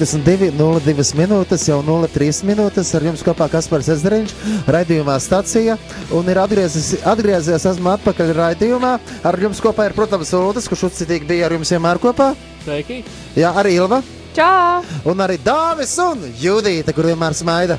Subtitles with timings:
[0.00, 4.32] 22, 02 minūtes, jau 03 minūtes ar jums kopā Kaspars Ezeriņš,
[4.72, 5.74] raidījumā stacija.
[6.16, 8.94] Un ir atgriezies, atgriezies esmu atpakaļ raidījumā.
[9.28, 12.30] Ar jums kopā ir, protams, Ulris, kurš uzcitīgi bija ar jums vienmēr kopā.
[12.64, 13.02] Sveiki!
[13.36, 14.00] Jā, arī Ilva.
[14.32, 14.80] Čau!
[15.10, 17.76] Un arī Dāvis un Judīte, kur vienmēr smaida.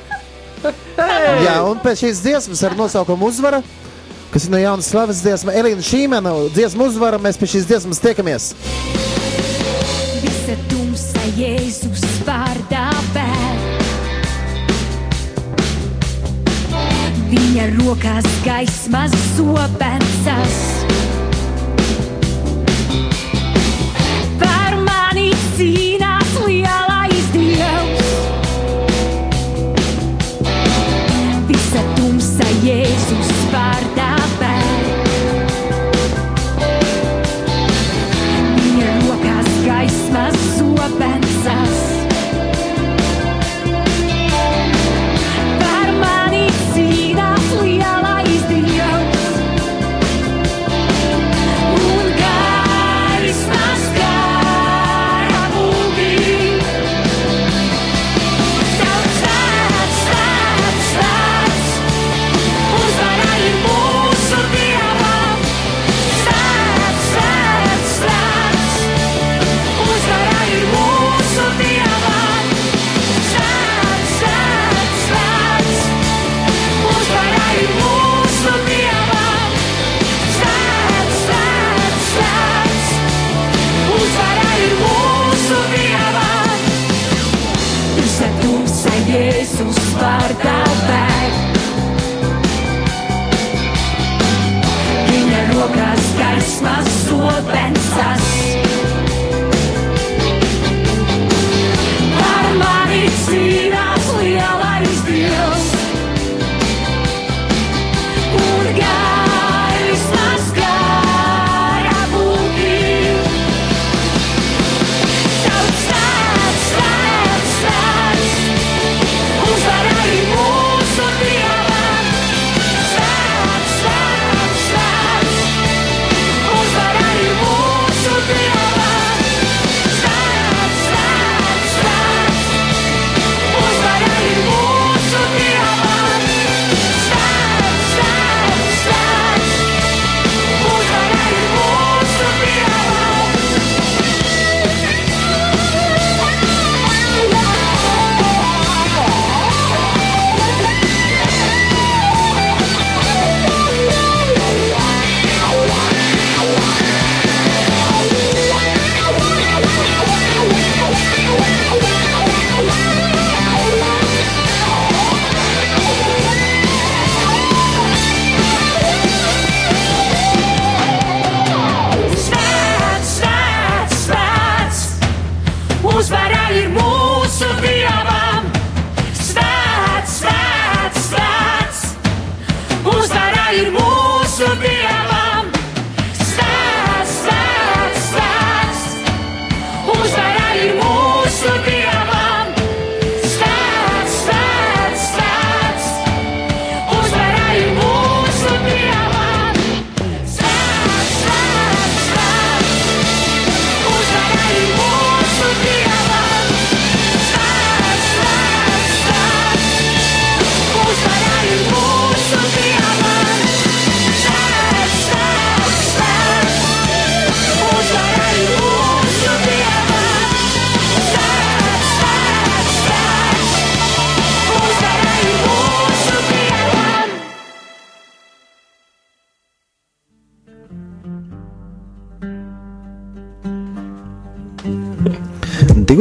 [0.61, 1.41] Hey!
[1.47, 3.63] Jā, un pēc šīs dziesmas ar nosaukumu uzvara,
[4.29, 8.51] kas ir no jaunas slavas dziesma, Elīna Šīmena dziesmu uzvara, mēs pie šīs dziesmas tiekamies.
[10.21, 13.61] Visa tumsa Jēzus vārdā vēl.
[17.31, 20.70] Viņa rokās gaismas zobensas.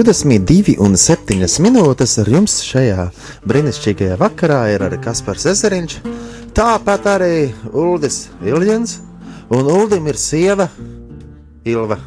[0.00, 3.02] 22 un 7 minūtes ar jums šajā
[3.44, 5.96] brīnišķīgajā vakarā ir arī Kaspars Ezeriņš.
[6.56, 8.94] Tāpat arī Uldis Iljens,
[9.52, 10.70] un Uldim ir sieva
[11.68, 11.98] Ilva.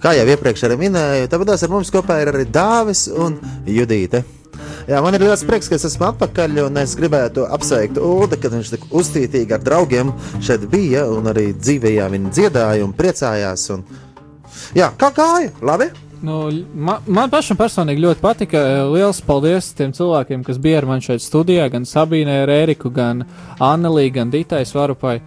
[0.00, 3.36] Kā jau iepriekš arī minēju, tāpat ar mums kopā ir arī Dāvis un
[3.68, 4.22] Judīte.
[4.88, 8.56] Jā, man ir liels prieks, ka es esmu atpakaļ, un es gribētu apsveikt Ulu, kad
[8.56, 13.68] viņš tik uztītīgi ar draugiem šeit bija, un arī dzīvējā viņa dziedāja un priecājās.
[13.76, 13.84] Un
[14.72, 15.52] Jā, kā gāja?
[15.60, 15.92] Labi.
[16.24, 18.60] Nu, man, man pašam personīgi ļoti patika.
[18.88, 23.26] Lielas paldies tiem cilvēkiem, kas bija ar mani šeit studijā, gan Sabīnai, Eriku, gan
[23.60, 25.18] Annelī, gan Ditai Svarupai.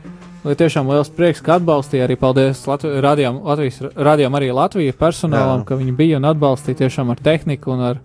[0.48, 5.62] Lai tiešām liels prieks, ka atbalstīja arī paldies Latvi, radījām, Latvijas, radījām arī Latvijas personālam,
[5.62, 5.68] Jā.
[5.70, 8.02] ka viņi bija un atbalstīja tiešām ar tehniku un ar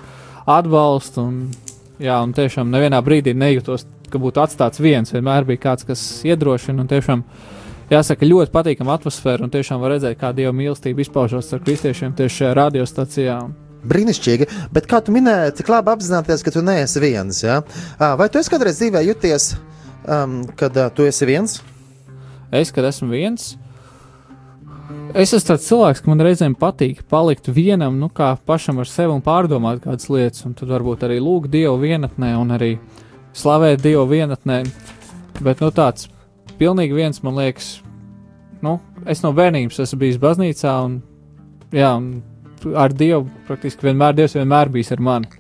[0.58, 1.24] atbalstu.
[1.24, 5.14] Un, jā, un tiešām nevienā brīdī nejūtos, ka būtu atstāts viens.
[5.14, 7.24] Vienmēr bija kāds, kas iedrošina un tiešām.
[7.92, 12.38] Jāsaka, ļoti patīkama atmosfēra, un tiešām var redzēt, kā dieva mīlestība izpaužas ar kristiešiem tieši
[12.38, 13.34] šajā radiostacijā.
[13.82, 17.40] Brīnišķīgi, bet kā tu minēji, cik labi apzināties, ka tu neesi viens.
[17.42, 17.58] Ja?
[17.98, 19.48] Vai tu esi kādreiz dzīvē jūties,
[20.06, 21.58] um, kad uh, tu esi viens?
[22.54, 23.50] Es, kad esmu viens,
[25.12, 29.12] es esmu tāds cilvēks, ka man reizēm patīk palikt vienam, nu, kā pašam ar sevi
[29.12, 32.72] un pārdomāt kādas lietas, un tad varbūt arī lūgt Dievu vienatnē un arī
[33.36, 34.62] slavēt Dievu vienatnē.
[35.42, 36.08] Bet, nu, tāds
[36.62, 37.72] pilnīgi viens, man liekas,
[38.62, 38.78] nu,
[39.10, 41.00] es no bērnības esmu bijis baznīcā, un,
[41.74, 45.30] jā, un ar Dievu praktiski vienmēr Dievs vienmēr bijis ar mani.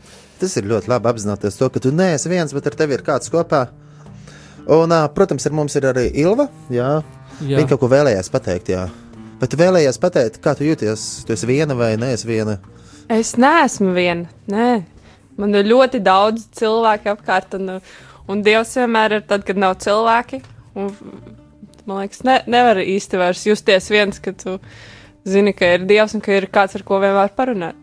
[0.42, 3.30] Tas ir ļoti labi apzināties to, ka tu neesi viens, bet ar tevi ir kāds
[3.30, 3.68] kopā.
[4.62, 6.48] Un, protams, ar mums ir arī Ilva.
[6.70, 6.96] Jā.
[7.42, 7.58] Jā.
[7.58, 8.72] Viņa kaut ko vēlējās pateikt.
[8.74, 8.88] Jā.
[9.40, 11.24] Bet tu vēlējies pateikt, kā tu jūties?
[11.26, 12.58] Tu esi viena vai neesi viena?
[13.10, 14.30] Es neesmu viena.
[14.50, 14.70] Nē.
[15.38, 17.78] Man ir ļoti daudz cilvēku apkārt, un,
[18.30, 20.42] un Dievs vienmēr ir tad, kad nav cilvēki.
[20.78, 20.88] Un,
[21.86, 24.56] man liekas, ne, nevar īsti vairs justies viens, ka tu
[25.28, 27.76] zini, ka ir Dievs un ka ir kāds, ar ko vienmēr parunāt.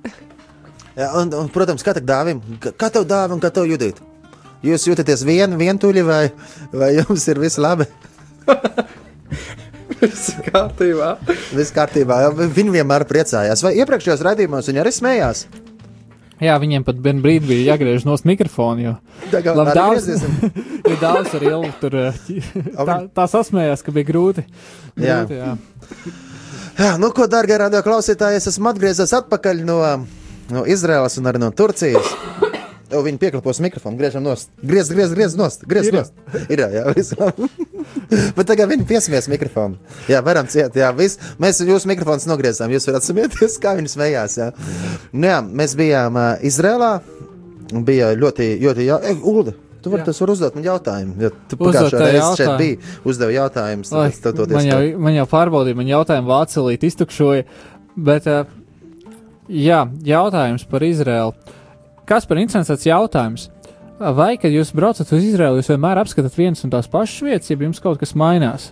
[0.99, 4.01] Jā, un, un, protams, kā dāvim, kā- kā tev dāvim un kā tev judīt?
[4.65, 6.23] Jūs jūtaties vien, vientuļi vai,
[6.75, 7.85] vai jums ir viss labi?
[9.99, 11.09] Viss kārtībā.
[11.55, 12.17] Viss kārtībā.
[12.23, 13.63] jā, Viņi vienmēr priecājās.
[13.65, 15.41] Vai iepriekšējos raidījumos viņi arī smējās?
[16.39, 18.93] Jā, viņiem pat brīdī bija jāgriež no mikrofona, jo
[19.31, 20.07] Tagad Labi, daudz-
[20.85, 21.95] bija daudz ar ielu tur.
[21.95, 22.13] eh,
[22.77, 24.45] Tā, tā sasmējās, ka bija grūti.
[24.95, 25.19] Jā.
[25.27, 25.51] grūti jā.
[26.79, 29.79] Jā, nu ko, darbie radio klausītāji, es esmu atgriezies atpakaļ no,
[30.55, 32.07] no Izraēlas un arī no Turcijas.
[32.89, 34.49] Jau viņi pieklapos mikrofonu, griežam nost.
[34.65, 35.61] Griez, griez, griez nost.
[35.69, 35.99] Griez Ir.
[35.99, 36.15] nost.
[36.49, 37.45] Ir, jā, viss labi.
[38.37, 39.77] Bet tagad viņi piesmies mikrofonu.
[40.09, 41.21] Jā, varam ciet, jā, viss.
[41.41, 44.51] Mēs jūsu mikrofons nogriezām, jūs varat smieties, kā viņi smējās, jā.
[45.13, 46.91] Nu, jā, mēs bijām uh, Izrēlā,
[47.77, 49.53] un bija ļoti, ļoti, jā, e, Ulda.
[49.79, 50.11] Tu vari Jā.
[50.11, 53.91] var uzdot man jautājumu, jo tu tev reizē šeit biji, uzdevi jautājumus.
[54.19, 57.45] Tev man, jau, man jau pārbaudīja, man jautājumu vācelīt iztukšoja.
[58.09, 58.49] Bet, uh,
[59.47, 61.55] jā, jautājums par Izraēlu.
[62.09, 63.49] Kas par interesants jautājums?
[63.99, 67.57] Vai, kad jūs braucat uz Izraēlu, jūs vienmēr apskatāt vienas un tās pašas vietas, ja
[67.59, 68.71] jums kaut kas mainās?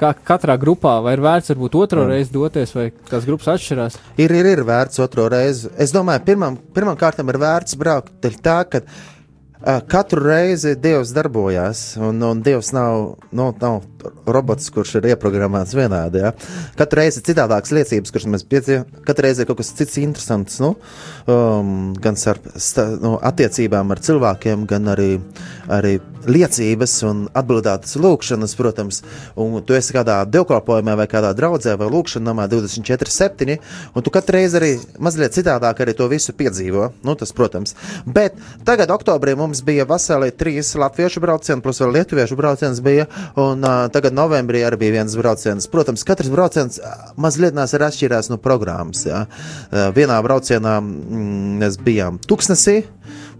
[0.00, 3.98] Kā katrā grupā, vai ir vērts varbūt otro reizi doties, vai tās grupas atšķirās?
[4.16, 5.68] Ir, ir, ir vērts otro reizi.
[5.76, 8.80] Es domāju, pirmam, pirmam kārtam ir vērts braukt tā, ka
[9.88, 13.82] katru reizi Dievs darbojās, un, un Dievs nav, nu, nav
[14.26, 16.22] robots, kurš ir ieprogrammēts vienādi.
[16.24, 16.32] Ja?
[16.78, 19.02] Katru reizi ir citādākas liecības, kuras mēs piedzīvojam.
[19.06, 20.74] Katru reizi ir kaut kas cits interesants, nu,
[21.30, 22.40] um, gan ar
[23.02, 25.10] nu, attiecībām ar cilvēkiem, gan arī,
[25.70, 29.02] arī liecības un atbildētas lūkšanas, protams,
[29.38, 33.56] un tu esi kādā dievkalpojumā vai kādā draudzē vai lūkšanā 24-7,
[33.94, 36.90] un tu katru reizi arī mazliet citādāk arī to visu piedzīvo.
[37.06, 37.76] Nu, tas, protams.
[38.06, 43.08] Bet tagad oktobrī mums bija veseli trīs latviešu braucieni, plus vēl lietuviešu brauciens bija,
[43.40, 45.68] un uh, tagad novembrī arī bija viens brauciens.
[45.72, 46.80] Protams, katrs brauciens
[47.20, 49.04] mazliet nās ir atšķirās no programmas.
[49.08, 49.24] Jā.
[49.26, 52.82] Uh, vienā braucienā mm, mēs bijām Tuksnesī,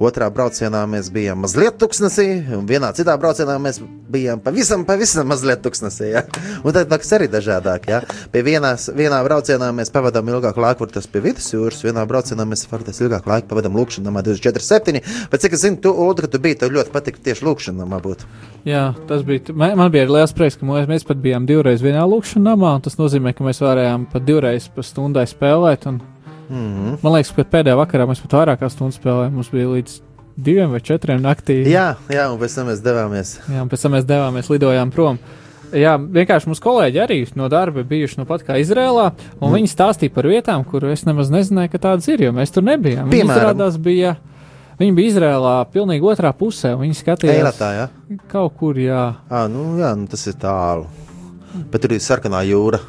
[0.01, 3.81] otrā braucienā mēs bijām mazliet tuksnesī, un vienā citā braucienā mēs
[4.13, 6.11] bijām pavisam, pavisam mazliet tuksnesī.
[6.13, 6.25] Ja?
[6.63, 7.89] Un tad tas arī dažādāk.
[7.91, 8.03] Ja?
[8.33, 12.67] Pie vienās, vienā braucienā mēs pavadām ilgāku laiku, kur tas pie vidusjūras, vienā braucienā mēs
[12.71, 15.03] varbūt ilgāku laiku pavadām lūkšanā 24-7.
[15.33, 18.27] Bet cik es zinu, tu, Ulda, ka tu biji, tev ļoti patika tieši lūkšanā būt.
[18.69, 19.55] Jā, tas bija.
[19.57, 22.99] Man, man bija liels prieks, ka mēs, mēs pat bijām divreiz vienā lūkšanā un tas
[23.01, 25.89] nozīmē, ka mēs varējām pat divreiz pa stundai spēlēt.
[25.91, 26.03] Un,
[26.49, 26.97] Mm -hmm.
[27.03, 29.31] man liekas, ka pēdējā vakarā mēs pat vairāk kā stundu spēlējām.
[29.33, 30.01] Mums bija līdz
[30.37, 31.63] diviem vai četriem naktī.
[31.69, 33.39] Jā, jā, un pēc tam mēs devāmies.
[33.49, 35.19] Jā, un pēc tam mēs devāmies, lidojām prom.
[35.73, 39.07] Jā, vienkārši mūsu kolēģi arī no darba bijuši nu pat kā Izrēlā,
[39.41, 39.55] un mm.
[39.57, 43.09] viņi stāstīja par vietām, kur es nemaz nezināju, ka tādas ir, jo mēs tur nebijām.
[43.09, 43.41] Piemēram?
[43.41, 44.17] izrādās bija.
[44.81, 47.87] Viņi bija Izrēlā pilnīgi otrā pusē, un viņi skatījās Eilatā, jā.
[48.29, 50.89] kaut kur, jā, À, nu, jā, nu, tas ir tālu.
[51.71, 52.81] Bet tur ir sarkanā jūra.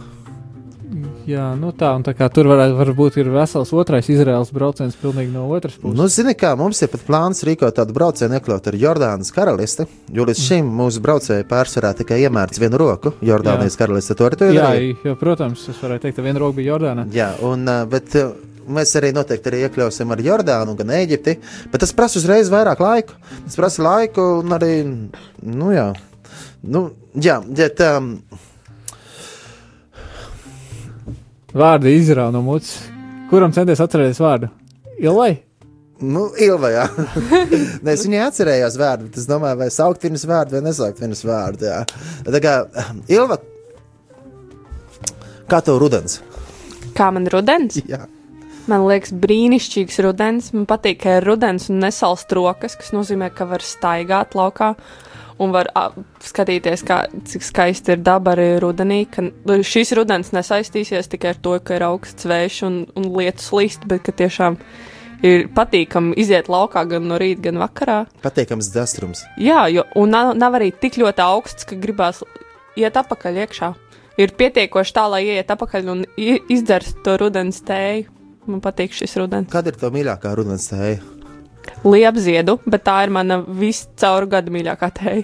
[1.30, 5.34] Jā nu tā, un tā kā tur varētu varbūt ir vesels otrais Izraels brauciens pilnīgi
[5.34, 5.98] no otras puses.
[5.98, 9.88] Nu, zini, kā mums ir pat plāns rīkot tādu braucienu, iekļaut ar Jordānas karalisti.
[10.14, 13.16] Jo līdz šim mūsu braucēji pārsvarā tikai iemērts vienu roku.
[13.26, 14.58] Jordānijas karaliste to arī ir.
[14.60, 14.72] jā,
[15.10, 17.08] jo, protams, es varēju teikt, ka viena roka bija Jordānā.
[17.14, 18.18] Jā, un, bet
[18.68, 21.38] mēs arī noteikti arī iekļausim ar Jordānu, gan Eģipti.
[21.72, 23.20] Bet tas prasa uzreiz vairāk laika.
[23.46, 24.74] Tas prasa laiku un arī,
[25.44, 25.90] nu jā,
[26.64, 28.16] nu, jā, bet, um,
[31.58, 32.76] vārdu izrauj no mutes.
[33.32, 34.50] Kuram centies atcerēties vārdu?
[35.02, 35.32] Ilai?
[36.04, 36.84] Nu, Ilva, jā.
[37.84, 41.24] Nē, es viņai atcerējos vārdu, bet es domāju, vai saukt viņas vārdu vai nesaukt viņas
[41.30, 41.70] vārdu.
[41.70, 41.84] Jā.
[42.28, 42.56] Tā kā
[43.14, 43.40] Ilva,
[45.52, 46.20] kā tev rudens?
[46.98, 47.80] Kā man rudens?
[47.90, 48.04] Jā.
[48.70, 50.52] Man liekas, brīnišķīgs rudens.
[50.56, 54.74] Man patīk, ka ir rudens un nesalst rokas, kas nozīmē, ka var staigāt laukā.
[55.42, 55.70] Un var
[56.22, 57.00] skatīties, kā,
[57.30, 59.04] cik skaisti ir daba arī rudenī.
[59.10, 59.26] Ka
[59.66, 64.06] šis rudens nesaistīsies tikai ar to, ka ir augsts vējš un, un lietus līst, bet
[64.06, 64.60] ka tiešām
[65.26, 68.04] ir patīkami iziet laukā gan no rīta, gan vakarā.
[68.24, 69.24] Patīkams dastrums.
[69.42, 72.22] Jā, jo, un nav, nav arī tik ļoti augsts, ka gribās
[72.80, 73.74] iet apakaļ iekšā.
[74.22, 78.12] Ir pietiekoši tā, lai iet apakaļ un izdzerst to rudens tēju.
[78.46, 79.48] Man patīk šis rudens.
[79.50, 81.00] Kāda ir tava mīļākā rudens tēja?
[81.84, 85.24] Liepziedu, bet tā ir mana visu cauru gadu mīļākā tēja.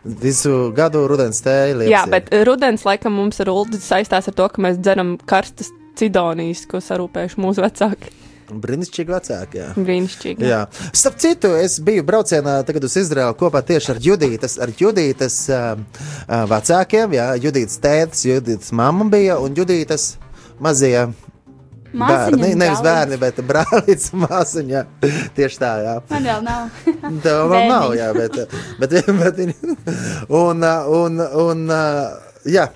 [0.00, 1.76] Visu gadu rudens tēja.
[1.88, 5.68] Jā, bet rudens laikam mums ar ulu saistās ar to, ka mēs dzeram karstas
[6.00, 8.14] cidonijas, ko sarūpējuši mūsu vecāki.
[8.50, 9.60] Brīnišķīgi vecāki.
[9.60, 9.68] Jā.
[9.76, 10.46] Brīnišķīgi.
[10.48, 10.60] Jā.
[10.96, 15.68] Starp citu, es biju braucienā tagad uz Izraelu kopā tieši ar Judītas, ar Judītas uh,
[15.78, 17.14] uh, vecākiem.
[17.14, 20.14] Jā, Judītas tētis, Judītas mamma bija un Judītas
[20.62, 21.06] mazie
[21.94, 22.54] bērni.
[22.58, 24.84] Nevis bērni, bet brālis, māsiņa.
[25.36, 25.94] Tieši tā, jā.
[26.10, 26.82] Man vēl nav.
[27.24, 27.70] Tev vēl Bērniņi.
[27.72, 29.78] nav, jā, bet, bet, bet viņi.
[30.28, 30.66] Un,
[31.00, 32.70] un, un, uh, jā.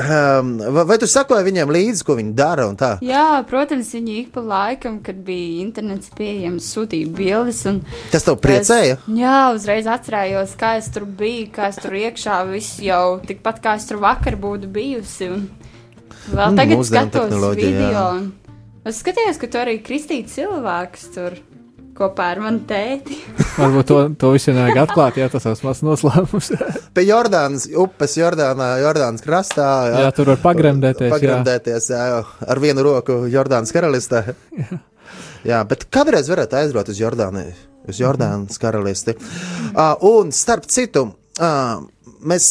[0.00, 0.54] Um,
[0.86, 2.76] vai, tu sakoji viņiem līdzi, ko viņi dara un?
[3.04, 7.64] Jā, protams, viņi ik pa laikam, kad bija internets pieejams, sūtīja bildes.
[7.68, 7.82] un
[8.12, 8.96] Tas tev priecēja?
[8.96, 13.60] Es, jā, uzreiz atcerējos, kā es tur biju, kā es tur iekšā, viss jau tikpat
[13.64, 15.28] kā es tur vakar būtu bijusi.
[15.34, 15.48] Un
[16.28, 17.88] vēl tagad skatos video.
[17.94, 18.06] jā.
[18.88, 21.34] Es skatījos, ka tu arī kristīti cilvēks tur
[22.00, 23.18] kopā ar mani tēti.
[23.60, 26.52] Varbūt to, to visu nevajag atklāt, jā, tas ir mazs noslēpums.
[26.96, 29.68] Pie Jordānas upes, Jordānā, Jordānas krastā.
[29.92, 31.10] jā, tur var pagremdēties.
[31.10, 31.16] Jā.
[31.16, 34.24] Pagremdēties jā, ar vienu roku Jordānas karalistē.
[35.40, 37.54] Jā, bet kādreiz varētu aizbraukt uz Jordāniju,
[37.88, 39.14] uz Jordānas karalisti.
[39.72, 41.06] Uh, un starp citu,
[41.40, 41.80] uh,
[42.20, 42.50] mēs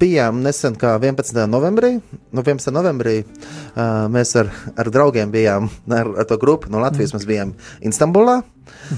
[0.00, 1.44] bijām nesen, kā 11.
[1.50, 1.96] novembrī.
[2.34, 2.72] No 11.
[2.74, 7.14] novembrī uh, mēs ar, ar draugiem bijām, ar, ar to grupu no Latvijas.
[7.16, 8.40] Mēs bijām Istanbulā.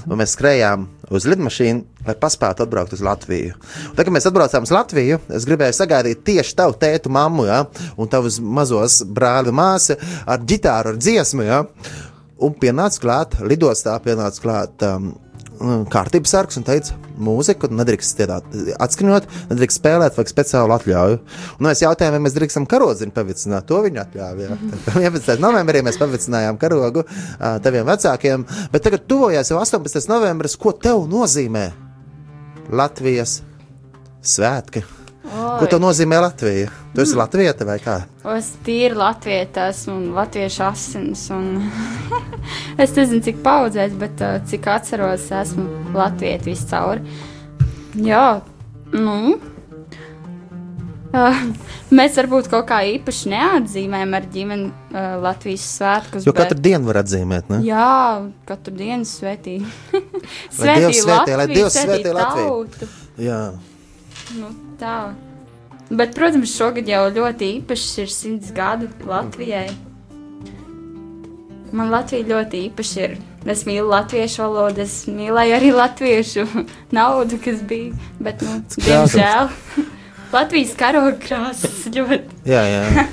[0.07, 3.55] Un mēs skrējām uz lidmašīnu, lai paspētu atbraukt uz Latviju.
[3.89, 7.63] Un Tad, kad mēs atbraucām uz Latviju, es gribēju sagaidīt tieši tavu tētu, mammu, ja,
[7.95, 11.47] un tavus mazos brāli, māsu ar ģitāru, ar dziesmu.
[11.47, 11.61] Ja.
[12.41, 15.11] Un pienāca klāt, lidostā pienāca klāt um,
[15.91, 18.47] kārtības sargs un teica, mūziku nedrīkst dziedāt,
[18.81, 21.19] atskaņot, nedrīkst spēlēt, vajag speciālu atļauju.
[21.57, 24.47] Un mēs jautājām, vai mēs drīkstam karodziņu pavicināt, to viņa atļāva.
[24.47, 24.57] jā.
[24.85, 25.35] Tad 11.
[25.43, 27.05] novembrī mēs pavicinājām karogu
[27.39, 30.09] taviem vecākiem, bet tagad tuvojās jau 18.
[30.11, 31.69] novembris, ko tev nozīmē
[32.71, 33.41] Latvijas
[34.21, 34.85] svētki?
[35.31, 36.71] Ko tev nozīmē Latvija?
[36.91, 38.01] Tu esi Latvieta vai kā?
[38.35, 41.23] Es tīri latviešu esmu un latviešu asins.
[41.31, 41.61] Un
[42.83, 47.03] es nezinu, cik paudzēs, bet cik atceros, esmu latvieta viscaur.
[47.95, 48.41] Jā,
[48.91, 49.37] nu.
[51.11, 51.39] Uh,
[51.91, 56.27] mēs varbūt kaut kā īpaši neatzīmējam ar ģimeni uh, Latvijas svētkus.
[56.27, 57.59] Jo katru dienu var atzīmēt, ne?
[57.67, 59.57] Jā, katru dienu svētī.
[60.61, 62.87] Lai Dievs svētī, lai Dievs svētī Latviju.
[63.19, 63.41] Jā.
[64.39, 65.11] Nu, tā.
[65.91, 69.67] Bet, protams, šogad jau ļoti īpašs ir simts gadu Latvijai.
[71.75, 73.17] Man Latvija ļoti īpaši ir.
[73.49, 76.43] Es mīlu latviešu valodu, es mīlēju arī latviešu
[76.97, 77.95] naudu, kas bija.
[78.21, 79.49] Bet, nu, diemžēl,
[80.35, 83.07] Latvijas karoga krāsas ļoti Jā, jā.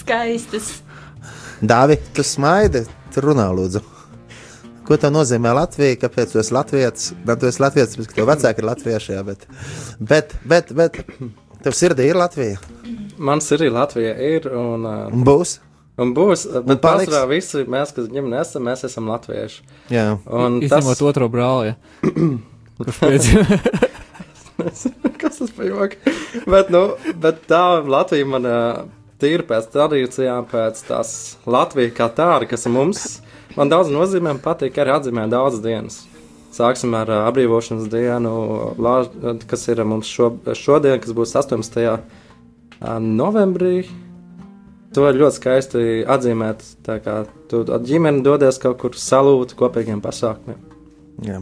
[0.00, 0.78] skaistas.
[1.64, 3.93] Dāvi, tu smaidi, tu runā, lūdzu.
[4.84, 5.96] Ko tev nozīmē Latvija?
[6.02, 7.12] Kāpēc tu esi Latvijas?
[7.24, 9.46] Man tu esi Latvijas, bet tev vecāki ir latvieši, jā, bet,
[10.12, 10.98] bet, bet, bet
[11.64, 12.58] tev sirdī ir Latvija.
[13.16, 15.56] Man arī Latvija ir un, uh, Un būs.
[15.96, 19.62] un būs, bet pārsvarā visi mēs, kas ģimene esam, mēs esam latvieši.
[19.94, 20.18] Jā.
[20.26, 21.76] Un Izņemot tas, otro brāli.
[22.76, 23.60] Kurš piedzīvo?
[25.22, 26.14] kas tas bija joki?
[26.44, 26.86] bet, nu,
[27.24, 28.84] bet tā Latvija man uh,
[29.22, 31.14] tīri pēc tradīcijām, pēc tās
[31.48, 33.06] Latvija kā tāda, kas ir mums,
[33.58, 36.02] man daudz nozīmē, man patīk arī atzīmēt daudz dienas.
[36.54, 38.34] Sāksim ar atbrīvošanas dienu,
[39.50, 41.80] kas ir mums šo, šodien, kas būs 18.
[41.90, 43.88] uh, novembrī.
[44.94, 46.62] To ir ļoti skaisti atzīmēt.
[46.86, 50.60] Tā kā tu ar ģimeni dodies kaut kur salūt kopīgiem pasākumiem.
[51.26, 51.40] Jā.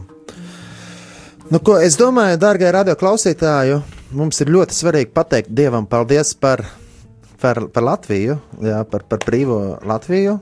[1.52, 3.82] Nu, ko, es domāju, dārgie radio klausītāji,
[4.16, 6.64] mums ir ļoti svarīgi pateikt Dievam paldies par,
[7.42, 9.58] par, par Latviju, jā, par, par brīvo
[9.88, 10.38] Latviju.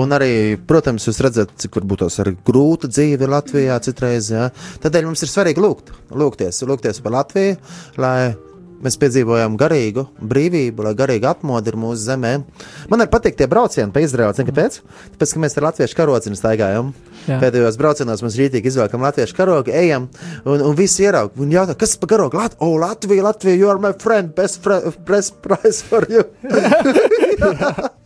[0.00, 0.32] Un arī,
[0.68, 4.32] protams, jūs redzat, cik varbūt tos arī grūta dzīve Latvijā citreiz.
[4.32, 4.48] Jā.
[4.82, 7.58] Tādēļ mums ir svarīgi lūgt, lūgties, lūgties par Latviju,
[8.00, 8.18] lai
[8.78, 12.32] Mēs piedzīvojām garīgu brīvību, lai garīga apmoda ir mūsu zemē.
[12.90, 14.36] Man arī patīk tie braucieni pa Izraelu.
[14.36, 14.78] Zini, kāpēc?
[15.16, 16.92] Tāpēc, ka mēs ar latviešu karociņu staigājam.
[17.26, 17.40] Jā.
[17.42, 20.06] Pēdējos braucienos mēs rītīgi izvēlējām latviešu karogu, ejam,
[20.46, 21.34] un, un visi ieraug.
[21.42, 22.38] Un jautā, kas par karogu?
[22.38, 26.22] Lat oh, Latvija, Latvija, you are my friend, best, fri best prize for you.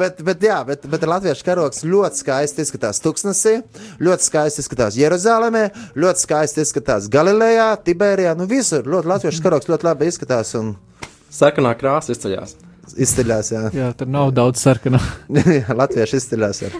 [0.00, 3.54] bet, bet, jā, bet, bet latviešu karogs ļoti skaisti izskatās Tuksnesī,
[4.02, 5.64] ļoti skaisti izskatās Jeruzalemē,
[6.00, 8.34] ļoti skaisti izskatās Galilejā, Tibērijā.
[8.38, 10.76] Nu, visur ļoti latviešu karogs ļoti labi izskatās un
[11.34, 12.54] Sarkanā krāsa izceļās.
[12.94, 13.48] izceļās.
[13.50, 13.62] Jā.
[13.74, 15.00] Jā, tur nav daudz sarkanu.
[15.34, 16.60] Jā, Latvieši izceļās.
[16.68, 16.76] Ar.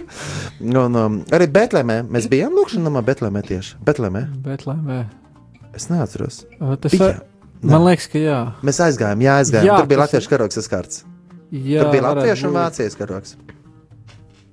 [0.62, 3.78] Un, um, arī Betlēmē mēs bijām lūkšanā, Betlēmē tieši.
[3.84, 4.22] Betlēmē.
[4.44, 4.98] Bet, lai mē.
[5.74, 6.44] Es neatceros.
[6.84, 7.16] Tas Bija.
[7.66, 8.36] man liekas, ka jā.
[8.62, 9.66] Mēs aizgājām, jā, aizgājām.
[9.72, 11.02] Jā, Tur bija tas- latviešu karogs saskārts.
[11.50, 13.34] jā Tur bija latviešu un vācijas karogs.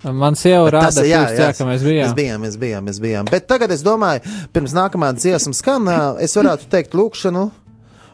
[0.02, 2.08] Man sieva Bet tas- rāda, jā, jā, jā, ka mēs bijām.
[2.08, 3.28] Mēs bijām, mēs bijām, mēs bijām.
[3.30, 5.86] Bet tagad es domāju, pirms nākamā dziesma skan,
[6.26, 7.52] es varētu teikt lūkšanu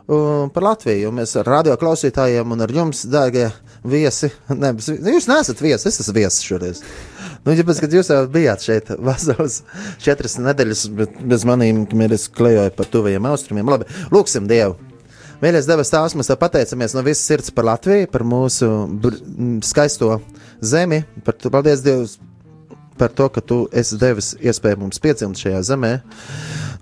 [0.08, 1.12] par Latviju.
[1.16, 3.50] Mēs ar radio klausītājiem un ar jums, dārgie
[3.88, 4.74] viesi, ne,
[5.14, 6.82] jūs neesat viesi, es esmu viesis šoreiz.
[7.46, 9.62] Nu, tāpēc, kad jūs jau bijāt šeit vasaras
[10.04, 14.76] četras nedēļas, bet bez manīm, kad es klejoju par tuvajiem austrumiem, labi, lūksim Dievu.
[15.38, 18.72] Mīļais debes Tēvs, mēs tev pateicamies no visas sirds par Latviju, par mūsu
[19.68, 20.16] skaisto
[20.66, 21.04] zemi.
[21.28, 22.10] Par paldies Dievam
[22.98, 25.94] par to, ka tu esi devis iespēju mums piedzimt šajā zemē.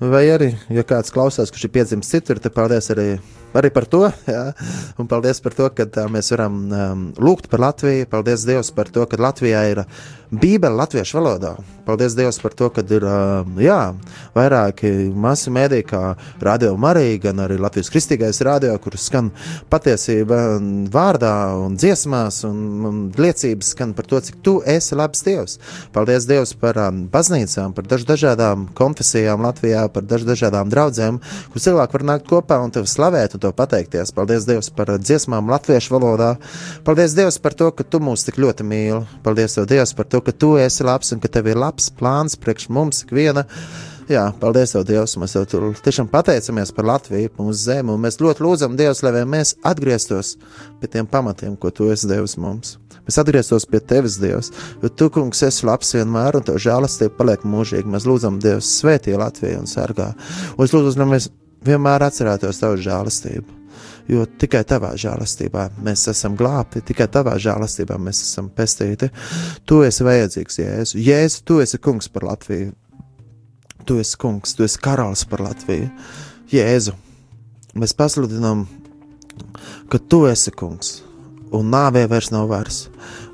[0.01, 3.07] Vai arī, ja kāds klausās, kurš ir piedzimis citur, tad paldies arī,
[3.55, 4.03] arī par to.
[4.27, 4.49] Jā.
[4.99, 8.09] Un paldies par to, ka mēs varam um, lūgt par Latviju.
[8.11, 9.85] Paldies Dievam par to, ka Latvijā ir
[10.31, 11.55] Bībele latviešu valodā.
[11.85, 13.93] Paldies Dievam par to, ka ir um, jā,
[14.33, 19.29] vairāki masu mēdī, kā Radio Marija, gan arī Latvijas kristīgais radio, kurš skan
[19.69, 20.57] patiesība
[20.93, 22.57] vārdā un dziesmās un,
[22.89, 25.59] un liecības skan par to, cik tu esi labs Dievs.
[25.93, 31.21] Paldies Dievam par um, baznīcām, par daž dažādām konfesijām Latvijā, par daž dažādām draudzēm,
[31.53, 34.15] kur cilvēki var nākt kopā un tevi slavēt un to pateikties.
[34.15, 36.33] Paldies Dievam par uh, dziesmām latviešu valodā.
[36.87, 39.03] Paldies Dievam par to, ka tu mūs tik ļoti mīli.
[39.25, 42.69] Paldies Dievs, par to, ka tu esi labs un ka tev ir labs plāns priekš
[42.69, 43.45] mums ikviena.
[44.05, 45.15] Jā, paldies, Tev, Dievs.
[45.17, 47.95] Mēs tev tiešām pateicamies par Latviju, par mūsu zemi.
[47.97, 50.35] Mēs ļoti lūdzam, Dievs, lai mēs atgrieztos
[50.77, 52.75] pie tiem pamatiem, ko Tu esi devis mums.
[53.07, 54.51] Mēs atgrieztos pie Tevis, Dievs,
[54.83, 57.89] jo Tu, kungs, esi labs vienmēr, un Tev žēlastība paliek mūžīgi.
[57.89, 60.11] Mēs lūdzam, Dievs, svētī Latviju un sargā.
[60.53, 61.31] Un es lūdzu, lai mēs
[61.65, 63.64] vienmēr atcerētos Tavu žēlastību.
[64.11, 69.09] Jo tikai tavā žēlastībā mēs esam glābti, tikai tavā žēlastībā mēs esam pestīti.
[69.65, 70.99] Tu esi vajadzīgs, Jēzu.
[71.01, 72.73] Jēzu, tu esi kungs par Latviju.
[73.85, 75.89] Tu esi kungs, tu esi karalis par Latviju.
[76.53, 76.93] Jēzu,
[77.73, 78.67] mēs pasludinām,
[79.89, 80.99] ka tu esi kungs,
[81.55, 82.85] un nāvē vairs nav varas.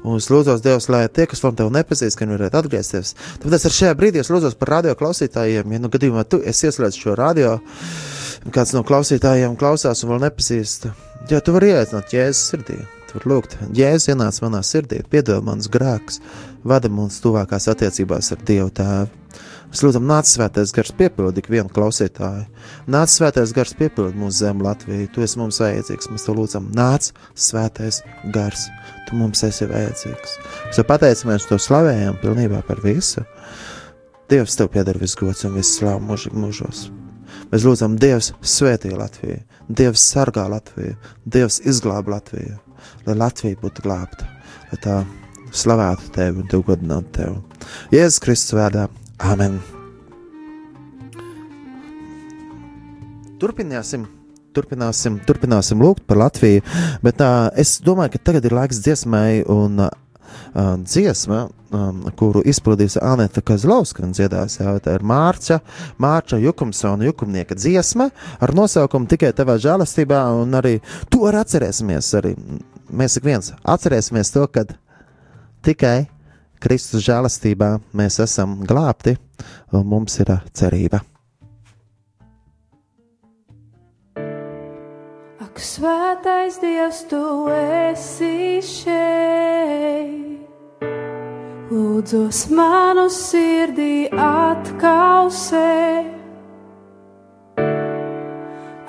[0.07, 3.13] Un es lūdzu, Dievs, lai tie, kas vēl tevi nepazīst, ka viņi varētu atgriezties.
[3.43, 7.03] Tāpēc ar šajā brīdī es lūdzu par radio klausītājiem, ja nu gadījumā tu esi ieslēdzis
[7.03, 7.57] šo radio,
[8.49, 10.89] kāds no klausītājiem klausās un vēl nepazīst.
[11.29, 15.69] Ja tu vari ieaicināt Jēzus sirdī, tu vari lūgt, Jēzus ienāc manā sirdī, piedod manus
[15.71, 16.21] grēkus,
[16.65, 19.17] vada mūs tuvākās attiecībās ar Dievu Tēvu.
[19.71, 22.43] Mēs lūdzam, nāc svētais gars piepildi ik vienu klausītāju.
[22.91, 25.07] Nāc svētais gars piepildi mūsu zemi Latviju.
[25.15, 26.09] Tu esi mums vajadzīgs.
[26.11, 27.07] Mēs to lūdzam, nāc
[27.39, 28.01] svētais
[28.35, 28.65] gars.
[29.07, 30.33] Tu mums esi vajadzīgs.
[30.65, 33.23] Mēs tev pateicamies, to slavējam pilnībā par visu.
[34.31, 36.89] Dievs tev pieder viss gods un viss slāv mūžīgi mūžos.
[37.51, 40.95] Mēs lūdzam, Dievs svētī Latviju, Dievs sargā Latviju,
[41.27, 42.55] Dievs izglāb Latviju,
[43.03, 44.29] lai Latvija būtu glābta,
[44.69, 45.01] lai tā
[45.51, 47.67] slavētu tevi un tu godinātu tevi.
[47.91, 48.87] Jēzus Kristus vārdā,
[49.19, 49.59] Āmen!
[53.41, 54.07] Turpināsim!
[54.55, 56.63] Turpināsim, turpināsim lūgt par Latviju,
[57.03, 59.91] bet uh, es domāju, ka tagad ir laiks dziesmai un uh,
[60.53, 65.61] dziesma, um, kuru izpildīs Anita Kazlauska un dziedās, jā, tā ir Mārča,
[66.01, 68.09] Mārča Jukumsona Jukumnieka dziesma
[68.39, 70.77] ar nosaukumu tikai tavā žēlastībā, un arī
[71.11, 72.33] to arī atcerēsimies, arī
[72.91, 74.75] mēs ik viens atcerēsimies to, kad
[75.63, 76.09] tikai
[76.61, 79.15] Kristus žēlastībā mēs esam glābti,
[79.73, 81.01] un mums ir cerība.
[85.41, 87.23] Ak, svētais Dievs, tu
[87.55, 90.40] esi šeit.
[91.71, 96.03] Lūdzos manu sirdī atkausē.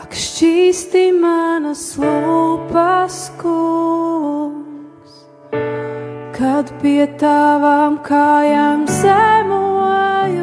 [0.02, 5.12] Ak, šķīsti manas lūpas, kungs,
[6.34, 10.40] kad pie tavām kājām zemojos.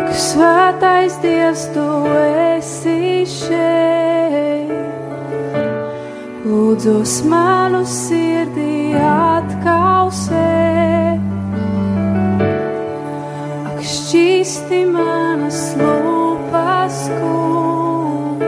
[0.00, 1.86] Ak, svētais Dievs, tu
[2.56, 3.95] esi šeit.
[6.76, 10.48] Lūdzos manu sirdī atkausē.
[13.70, 18.44] Ak, šķīsti manas lūpas kungs,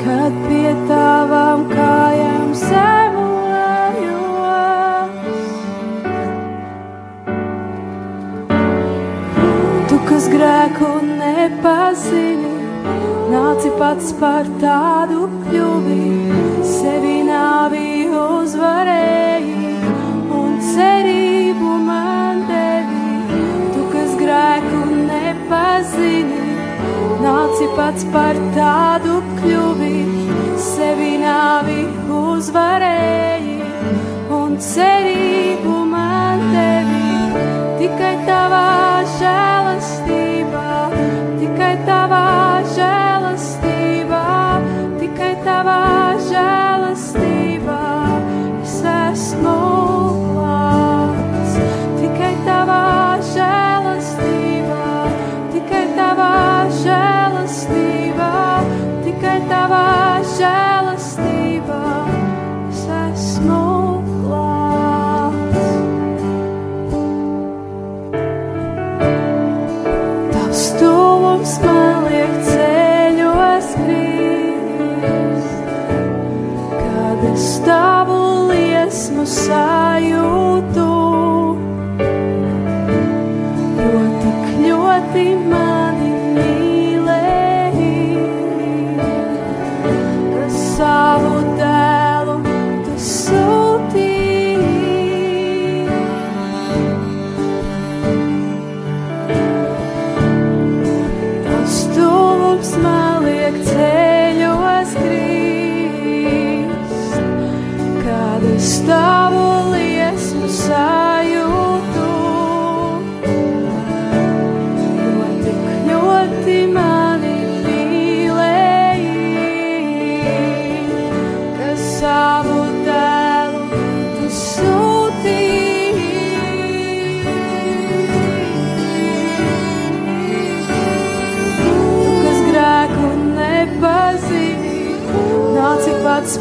[0.00, 4.08] kad pie tavām kājām zemojos.
[9.92, 12.56] Tu, kas grēku nepazini,
[13.36, 15.28] nāci pats par tādu
[15.84, 16.13] nāvi
[18.64, 19.72] uzvarēji
[20.32, 23.40] un cerību man devi.
[23.74, 26.54] Tu, kas grēku nepazini,
[27.24, 29.98] nāci pats par tādu kļuvi,
[30.70, 31.82] sevi nāvi
[32.20, 33.58] uzvarēji
[34.40, 37.04] un cerību man devi.
[37.82, 38.68] Tikai tavā
[39.18, 39.53] žēlastībā,
[78.94, 80.93] liesmu sajūtu,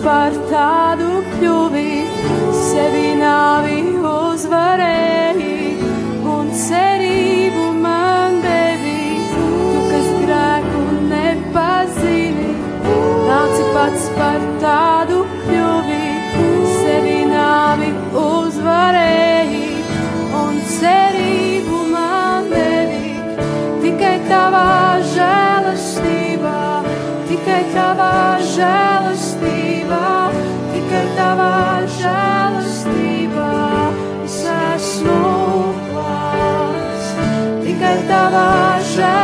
[0.03, 1.91] par tādu kļuvi,
[2.59, 5.69] sevi nāvi uzvarēji
[6.27, 8.97] un cerību man devi.
[9.29, 9.45] Tu,
[9.91, 12.51] kas grēku nepazini,
[13.29, 16.01] nāci pats par tādu kļuvi,
[16.81, 17.91] sevi nāvi
[18.25, 19.67] uzvarēji
[20.43, 23.15] un cerību man devi.
[23.85, 24.71] Tikai tavā
[25.15, 26.57] žēlastībā,
[27.31, 28.11] tikai tavā
[28.41, 28.92] žēlastībā,
[38.33, 39.22] Tikai tavā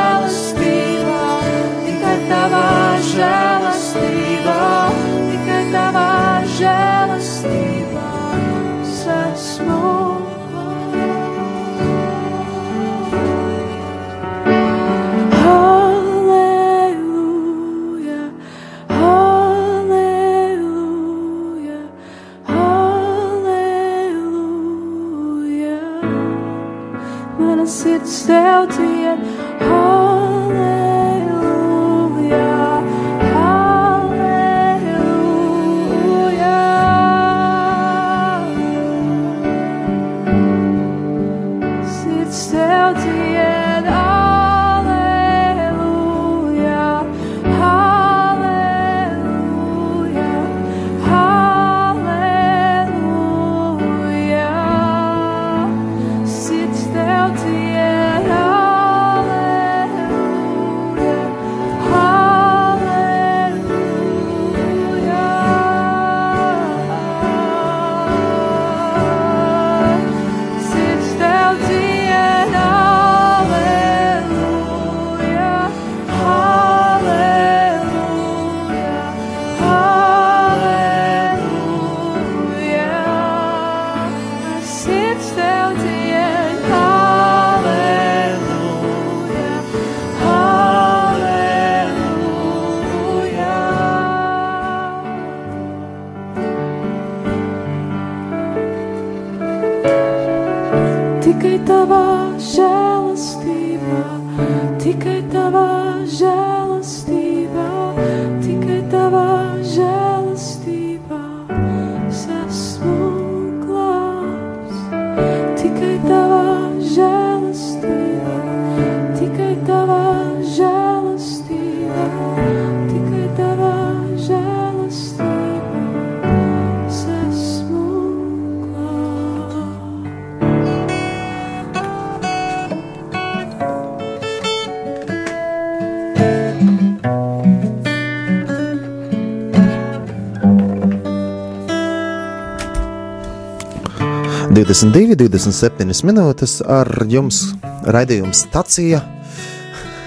[144.79, 147.49] 22, 27 minūtes ar jums
[147.83, 149.01] raidījums stacija.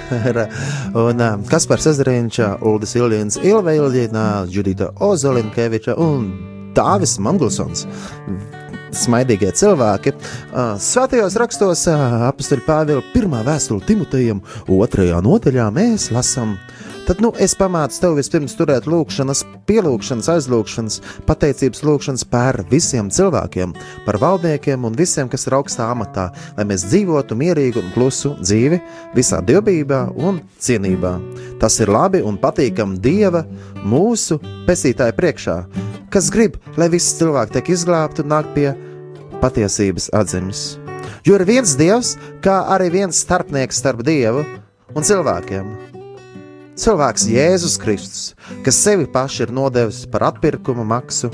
[1.02, 2.38] un Kaspars Ezeriņš,
[2.70, 6.24] Uldis Iljins, Ilva Iljina, Judita Ozolinkeviča un
[6.72, 7.84] Dāvis Mangulsons.
[8.96, 10.14] Smaidīgie cilvēki.
[10.80, 14.40] Svētajos rakstos apakstuļa Pāvila pirmā vēstule Timotejam,
[14.72, 16.56] otrajā nodaļā mēs lasām
[17.12, 20.94] Tad nu, es pamācu tev vispirms turēt lūgšanas, pielūgšanas, aizlūgšanas,
[21.28, 23.74] pateicības lūgšanas par visiem cilvēkiem,
[24.06, 28.80] par valdniekiem un visiem, kas ir augstā amatā, lai mēs dzīvotu mierīgu un klusu dzīvi
[29.12, 31.12] visā dievbijā un cienībā.
[31.60, 33.44] Tas ir labi un patīkami Dieva,
[33.84, 35.60] mūsu pestītāja priekšā,
[36.08, 38.70] kas grib, lai visi cilvēki tiek izglābti un nāk pie
[39.44, 40.66] patiesības atziņas.
[41.28, 44.48] Jo ir viens Dievs, kā arī viens starpnieks starp Dievu
[44.96, 45.91] un cilvēkiem
[46.78, 48.32] cilvēks Jēzus Kristus,
[48.64, 51.30] kas sevi paši ir nodevis par atpirkuma maksu,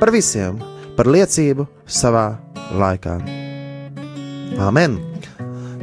[0.00, 0.58] par visiem,
[0.96, 2.32] par liecību savā
[2.74, 3.18] laikā.
[4.60, 4.98] Amen!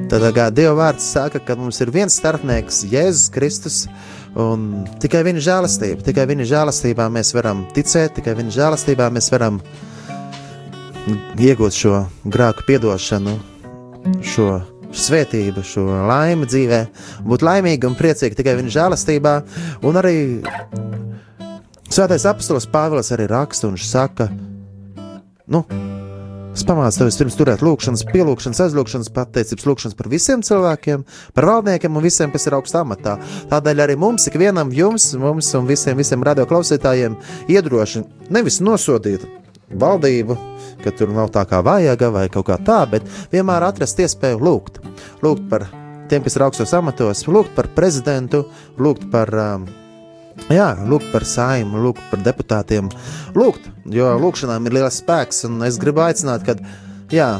[0.08, 0.24] Tad,
[0.56, 3.82] Dieva vārds saka, ka mums ir viens starpnieks, Jēzus Kristus,
[4.40, 9.60] un tikai viņa žēlastība, tikai viņa žēlastībā mēs varam ticēt, tikai viņa žēlastībā mēs varam
[11.40, 13.36] iegūt šo grēku piedošanu,
[14.24, 14.52] šo
[15.02, 16.82] svētību, šo laimi dzīvē,
[17.28, 19.36] būt laimīgi un priecīgi tikai viņa žēlastībā.
[19.88, 20.18] Un arī
[21.88, 24.26] Svētais apstākļus Pāvils arī raksta un saka,
[25.48, 25.62] nu,
[26.52, 31.06] es pamācu tev pirms turēt lūgšanas, pielūgšanas, aizlūgšanas, pateicības lūgšanas par visiem cilvēkiem,
[31.38, 33.16] par valdniekiem un visiem, kas ir augstā amatā.
[33.54, 37.16] Tādēļ arī mums, ikvienam jums, mums un visiem, visiem radioklausītājiem
[37.56, 39.24] iedrošina nevis nosodīt
[39.72, 40.36] valdību,
[40.84, 44.80] ka tur nav tā kā vajag vai kaut kā tā, bet vienmēr atrast iespēju lūgt.
[45.26, 45.68] Lūgt par
[46.12, 48.46] tiem, kas ir augstos amatos, lūgt par prezidentu,
[48.80, 49.34] lūgt par.
[49.34, 49.68] Um,
[50.54, 52.92] Jā, lūgt par saimu, lūgt par deputātiem,
[53.36, 56.62] lūgt, jo lūkšanām ir liels spēks, un es gribu aicināt, kad,
[57.12, 57.32] jā,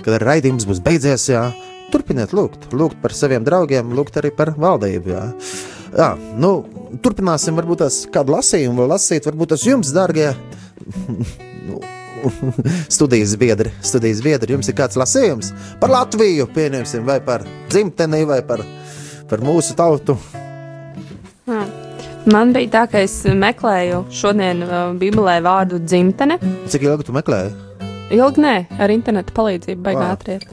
[0.00, 1.44] kad raidījums būs beidzies, jā,
[1.92, 5.26] turpiniet lūgt, lūgt par saviem draugiem, lūgt arī par valdību, jā.
[5.92, 6.08] Jā,
[6.40, 6.54] nu,
[7.04, 10.32] turpināsim varbūt tās kādu lasījumu vēl lasīt, varbūt tas jums, dārgie,
[11.68, 11.78] nu,
[12.96, 18.40] studijas biedri, studijas biedri, jums ir kāds lasījums par Latviju, pieņemsim, vai par dzimteni, vai
[18.46, 18.64] par,
[19.30, 20.18] par mūsu tautu.
[21.46, 21.64] Jā.
[22.26, 26.40] Man bija tā, ka es meklēju šodien uh, Bībelē vārdu dzimtene.
[26.66, 27.52] Cik ilgi tu meklēji?
[28.16, 30.48] Ilgi nē, ar internetu palīdzību baigā atriet.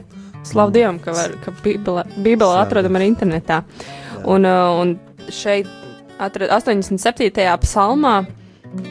[0.46, 3.64] Slavu Dievam, ka, var, ka Bībele atrodam arī internetā.
[4.22, 4.94] Un, uh, un
[5.34, 5.66] šeit
[6.22, 7.42] atrad 87.
[7.64, 8.16] psalmā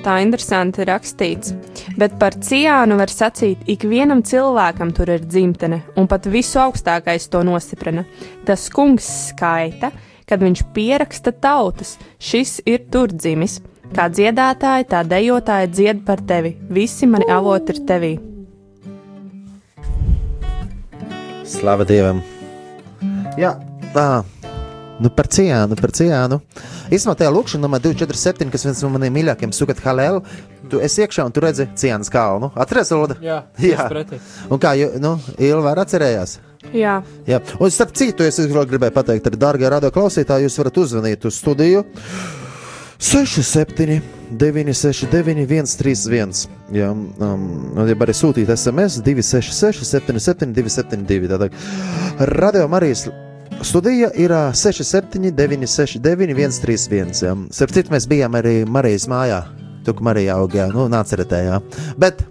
[0.03, 1.53] tā interesanti rakstīts.
[1.93, 7.43] Bet par ciānu var sacīt, ikvienam cilvēkam tur ir dzimtene, un pat visu augstākais to
[7.45, 8.05] nostiprina.
[8.47, 9.91] Tas kungs skaita,
[10.29, 13.59] kad viņš pieraksta tautas, šis ir tur dzimis.
[13.93, 16.55] Kā dziedātāji, tā dejotāji dzied par tevi.
[16.73, 18.13] Visi mani avoti ir tevī.
[21.45, 22.23] Slava Dievam!
[23.37, 23.53] Jā,
[23.93, 24.23] tā.
[25.03, 26.37] Nu, par ciānu, par ciānu.
[26.93, 30.21] Īsumā tajā lūkšanā, numur 247, kas viens no maniem mīļākajiem, sukat halēlu,
[30.71, 32.53] tu esi iekšā un tu redzi ciānas kalnu.
[32.55, 33.17] Atceries, Lūda?
[33.23, 33.41] Jā,
[33.73, 33.89] Jā.
[34.47, 36.37] Un kā, ju- nu, Ilva arī atcerējās?
[36.71, 40.79] Jā, Jā, un starp citu, es vēl gribēju pateikt, arī, dārgie radio klausītāji, jūs varat
[40.85, 41.83] uzzvanīt uz studiju
[43.03, 43.99] 67,
[44.39, 46.47] 969, 131.
[46.73, 47.43] Jā, um,
[47.83, 51.27] ja arī sūtīt SMS 266, 77, 272.
[51.33, 53.09] Tātad radio Marijas
[53.67, 57.13] studija ir ā, 67, 969, 131.
[57.23, 57.35] Jā.
[57.55, 59.43] Starp citu, mēs bijām arī Marijas mājā.
[59.83, 61.59] Tur, kur Marija augā, nu, nāceretē, jā.
[61.99, 62.23] Bet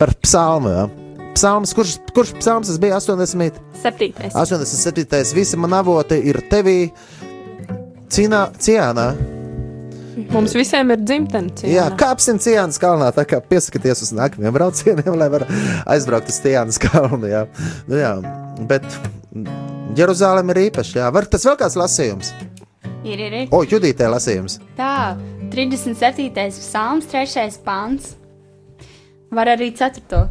[0.00, 0.88] par psalmu, jā.
[1.32, 3.60] Psalms, kurš, kurš psalms tas bija 80?
[3.82, 4.34] septītais.
[4.36, 5.34] 87.
[5.36, 6.90] Visi man avoti ir tevī,
[8.12, 9.06] cīnā, ciānā.
[10.32, 11.52] Mums visiem ir dzimtene.
[11.72, 15.60] Jā, kāpsim Ciānas kalnā, tā kā piesakieties uz nākamajiem braucieniem, lai varētu
[15.94, 17.32] aizbraukt uz Ciānas kalnu.
[17.32, 17.46] Jā.
[17.88, 18.16] Nu, jā.
[18.68, 18.84] Bet
[19.96, 20.96] Jeruzalem ir īpaši.
[21.00, 21.10] Jā.
[21.12, 22.32] Var tas vēl kāds lasījums?
[23.04, 23.46] Ir, ir, ir.
[23.52, 24.56] O, Judītē lasījums.
[24.78, 25.18] Tā,
[25.52, 26.30] 37.
[26.56, 27.58] psalms, 3.
[27.66, 28.14] pants.
[29.32, 30.22] Var arī 4.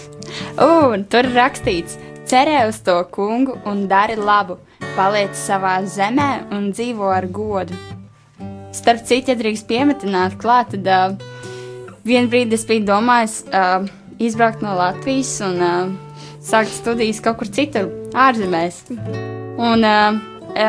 [0.94, 4.56] Un tur rakstīts: cerē uz to kungu un dari labu,
[4.96, 7.76] paliec savā zemē un dzīvo ar godu.
[8.74, 11.52] Starp citu, ja drīkst piemetināt, klāt, tad uh,
[12.08, 13.84] vienā brīdī es biju domājis uh,
[14.18, 16.03] izbraukt no Latvijas un uh,
[16.44, 18.82] sākt studijas kaut kur citur, ārzemēs.
[19.60, 20.18] Un uh,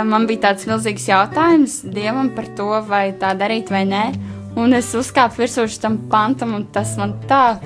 [0.08, 4.06] man bija tāds milzīgs jautājums Dievam par to, vai tā darīt vai nē.
[4.56, 7.58] Un es uzkāpu virsū tam pantam, un tas man tā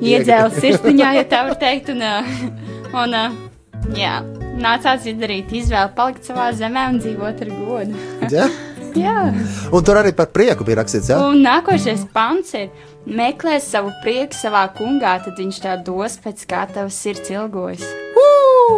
[0.00, 1.92] iedzēla sirsniņā, ja tā var teikt.
[1.92, 3.42] Un, uh, un uh,
[3.96, 4.20] jā,
[4.56, 8.06] nācās izdarīt izvēli, palikt savā zemē un dzīvot ar godu.
[8.32, 8.48] Jā,
[8.96, 9.28] Jā.
[9.74, 11.18] Un tur arī par prieku bija rakstīts, jā?
[11.28, 12.70] Un nākošais pants ir:
[13.06, 17.84] meklē savu prieku savā kungā, tad viņš tā dos pēc kā tavs sirds ilgojas.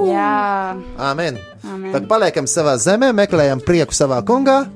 [0.04, 1.38] Jā, Āmen.
[1.64, 1.92] Āmen.
[1.94, 4.66] Tad paliekam savā zemē, meklējam prieku savā kungā.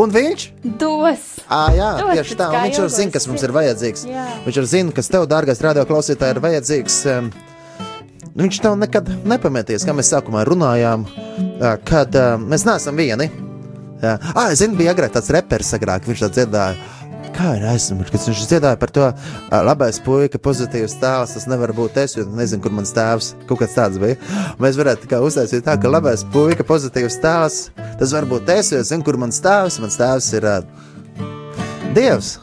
[0.00, 0.44] Un viņš?
[0.78, 1.22] dos.
[1.50, 2.48] Ā, jā, Dos tieši tā.
[2.54, 4.04] viņš jau zina, kas mums ir vajadzīgs.
[4.06, 4.26] Jā.
[4.44, 6.98] Viņš jau zina, kas tev, dārgais radioklausītāj, ir vajadzīgs.
[7.10, 7.32] Um,
[8.30, 11.08] nu, viņš tev nekad nepametīs, kā mēs sākumā runājām,
[11.58, 13.28] ā, kad uh, mēs neesam vieni.
[14.00, 16.99] Jā, ah, es zinu, bija agrāk tāds reperis, agrāk viņš tā dziedāja.
[17.40, 19.06] Kā ir aizmirsts, kad viņš dziedāja par to
[19.64, 21.30] labais puika, pozitīvs tēls.
[21.32, 23.30] Tas nevar būt es, jo nezinu, kur mans tēvs.
[23.48, 24.18] Kaut kāds tāds bija.
[24.60, 27.56] Mēs varētu tā uztaisīt tā, ka labais puika, pozitīvs tēls.
[27.96, 29.80] Tas var būt es, jo zinu, kur mans tēvs.
[29.80, 30.58] Mans tēvs ir uh,
[31.96, 32.34] Dievs.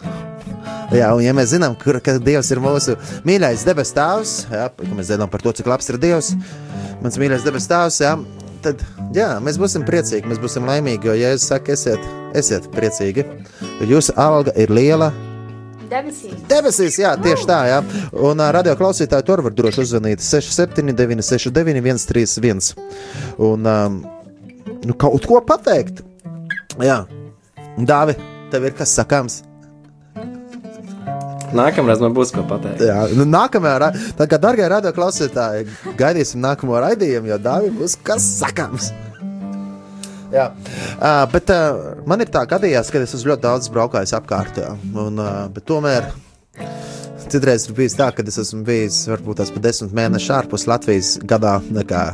[0.98, 5.12] Jā, un ja mēs zinām, kur, ka Dievs ir mūsu mīļākais debes tēvs, ka mēs
[5.12, 6.34] zinām par to, cik labs ir Dievs,
[7.04, 8.16] mans mīļākais debes tēvs, jā,
[8.64, 8.84] tad
[9.16, 12.04] jā, mēs būsim priecīgi, mēs būsim laimīgi, jo Jēzus saka, esiet,
[12.38, 13.26] esiet priecīgi,
[13.82, 15.12] jo jūsu alga ir liela.
[15.88, 16.36] Debesīs.
[16.52, 17.80] Debesīs, jā, tieši tā, jā.
[18.12, 22.74] Un uh, radio klausītāji tur var droši uzzvanīt 679, 691, 131.
[23.48, 24.02] Un um,
[24.84, 26.04] nu, kaut ko pateikt.
[26.84, 27.06] Jā,
[27.78, 28.18] Dāvi,
[28.52, 29.47] tev ir kas sakāms?
[31.56, 32.84] Nākamreiz man būs ko pateikt.
[32.84, 35.68] Jā, nu, nākamajā, tā kā darbie radio klausītāji,
[36.00, 38.92] gaidīsim nākamo raidījumu, jo Dāvim būs kas sakāms.
[40.34, 44.60] Jā, uh, bet uh, man ir tā gadījās, ka es esmu ļoti daudz braukājis apkārt.
[44.60, 46.10] Jā, un, uh, tomēr
[47.28, 51.16] citreiz ir bijis tā, ka es esmu bijis varbūt tās pa desmit mēnešus ārpus Latvijas
[51.28, 51.60] gadā.
[51.72, 52.08] nekā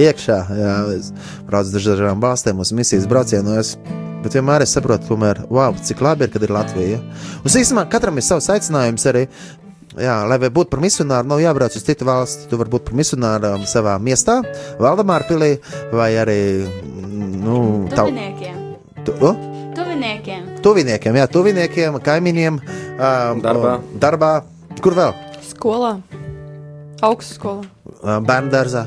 [0.00, 1.10] Iekšā, jā, es
[1.48, 3.74] braucu dažādām valstīm, uz misijas braucienos.
[4.20, 6.98] Bet vienmēr es saprotu, tomēr, wow, cik labi ir, kad ir Latvija.
[7.40, 9.26] Un īstenībā katram ir savs aicinājums arī.
[9.98, 12.46] Jā, lai vai būtu par misionāru, nav jābrauc uz citu valsti.
[12.50, 14.36] Tu vari būt par misionāru savā miestā,
[14.78, 15.54] Valdemāra pilī,
[15.90, 16.38] vai arī
[17.40, 18.60] nu, tav, Tuviniekiem.
[19.08, 19.34] tu, oh?
[19.74, 20.46] Tuviniekiem.
[20.62, 23.74] tuviniekiem, jā, tuviniekiem, kaimiņiem, um, Darbā.
[23.98, 24.32] darbā.
[24.80, 25.12] Kur vēl?
[25.50, 25.96] Skolā,
[27.02, 27.66] augstskolā.
[28.00, 28.86] Bērnu dārzā.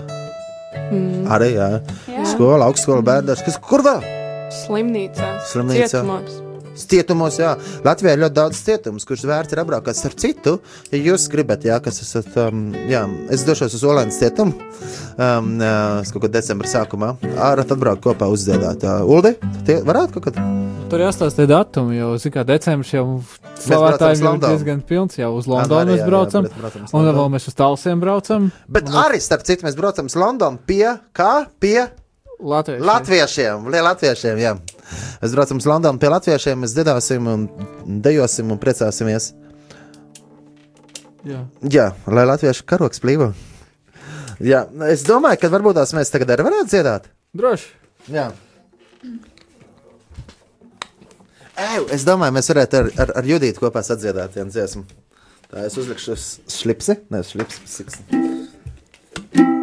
[0.90, 1.26] Mm.
[1.30, 1.70] Arī, jā.
[2.10, 2.26] Jā.
[2.32, 3.60] Skola, augstskola, bērnu dārzā.
[3.62, 4.23] Kur vēl?
[4.54, 5.88] Slimnīcās, Slimnīcā.
[5.90, 6.42] cietumos.
[6.74, 7.52] Cietumos, jā.
[7.86, 9.98] Latvijā ir ļoti daudz cietumus, kurus vērts ir apbraukāt.
[9.98, 10.56] Starp citu,
[10.90, 16.02] ja jūs gribat, jā, kas esat, um, jā, es došos uz Olēnas cietumu, um, uh,
[16.10, 18.86] kaut kad decembra sākumā, ārā atbraukt kopā uzdziedāt.
[18.86, 19.36] Uh, Uldi,
[19.70, 20.42] tie varētu kaut kad?
[20.90, 25.18] Tur jāstāsta datumi, jo, zināmā mērā, decembris jau braucam slavētājiem ir diezgan pilns.
[25.22, 28.02] Jau uz Londonu mēs jā, jā, braucam, bet braucam uz un vēl mēs uz Talsiem
[28.02, 28.54] braucam.
[28.70, 30.88] Bet arī, starp citu, mēs braucam uz Londonu pie,
[31.18, 31.34] kā?
[31.62, 31.86] Pie
[32.44, 34.54] Latviešiem, pie latviešiem, jā.
[35.22, 37.48] Mēs braucam uz Londonu pie latviešiem, mēs dziedāsim un
[38.04, 39.32] dejosim un priecāsimies.
[41.24, 41.46] Jā.
[41.72, 43.32] Jā, lai latviešu karoks plīvo.
[44.44, 47.08] Jā, es domāju, ka varbūt tās mēs tagad arī varētu dziedāt.
[47.38, 47.70] Droši.
[48.12, 48.28] Jā.
[51.54, 54.84] Eju, es domāju, mēs varētu ar, ar, ar Judītu kopā sadziedāt vienu dziesmu.
[55.54, 56.18] Tā es uzlikšu
[56.50, 57.32] slipsi, nevis
[57.70, 59.62] slipsi.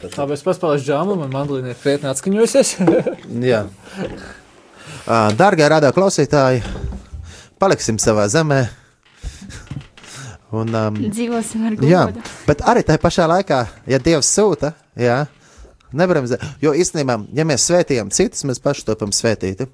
[0.00, 0.18] Siks.
[0.18, 2.74] Labi, es paspēlēšu džāmu, man mandolīna ir krietni atskaņojusies.
[3.52, 3.64] Jā.
[5.06, 6.62] Ā, Dārgie radio klausītāji,
[7.60, 8.62] paliksim savā zemē.
[10.50, 12.22] Un, um, Dzīvosim ar jā, godu.
[12.48, 15.20] bet arī tajā pašā laikā, ja Dievs sūta, jā,
[15.94, 19.68] nevaram zināt, jo īstenībā, ja mēs svētījam citus, mēs paši topam svētīti.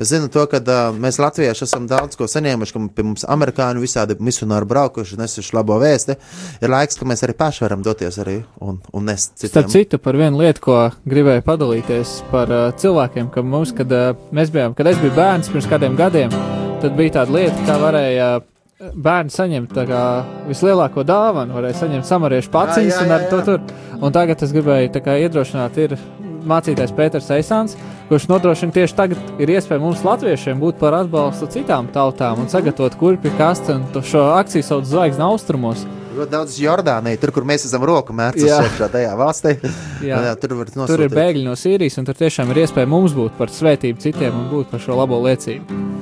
[0.00, 3.82] Es zinu to, ka uh, mēs latvieši esam daudz ko saņēmuši, ka pie mums amerikāņi
[3.82, 6.16] visādi misionāri braukuši, nesuši labo vēsti.
[6.64, 9.74] Ir laiks, ka mēs arī paši varam doties arī un, un nest Starp citiem.
[9.74, 14.54] citu, par vienu lietu, ko gribēju padalīties par uh, cilvēkiem, ka mums, kad uh, mēs
[14.54, 16.32] bijām, kad es biju bērns pirms kādiem gadiem,
[16.80, 18.48] tad bija tāda lieta, kā varēja uh,
[18.80, 20.02] bērni saņemt tā kā
[20.48, 23.60] vislielāko dāvanu, varēja saņemt samariešu paciņas un ar to tur.
[24.00, 25.98] Un tagad es gribēju tā kā iedrošināt, ir
[26.48, 27.76] mācītājs Pēters Eisāns,
[28.08, 32.96] kurš nodrošina tieši tagad ir iespēja mums latviešiem būt par atbalstu citām tautām un sagatavot
[33.00, 35.86] kurpju kastu un to šo akciju sauc Zvaigznes austrumos.
[36.10, 39.54] Ļoti daudz Jordānijā, tur, kur mēs esam roku mērķis iekšā tajā valstī.
[40.02, 40.18] Jā.
[40.26, 43.52] Jā, tur Tur ir bēgļi no Sīrijas, un tur tiešām ir iespēja mums būt par
[43.54, 45.99] svētību citiem un būt par šo labo liecību.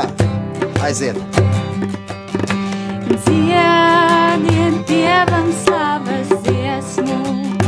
[0.00, 0.08] Jēlā,
[0.82, 1.16] aiziet!
[3.24, 7.59] Dziediet Dievam slavas dziesmu,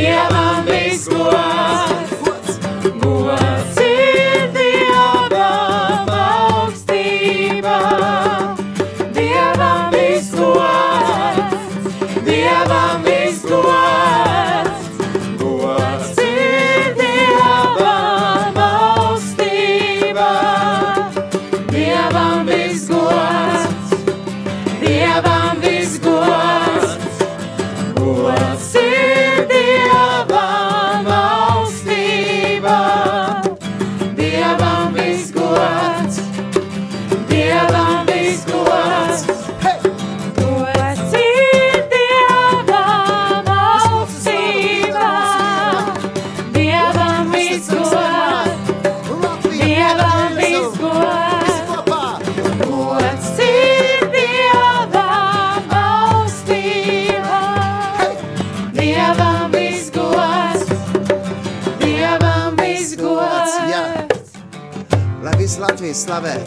[0.00, 0.39] Dievam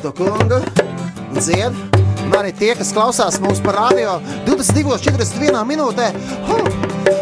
[0.03, 0.59] to kungu
[1.31, 1.75] un dzied.
[2.23, 6.09] Un arī tie, kas klausās mums par radio 22,41 minūtē.
[6.49, 6.67] Huh!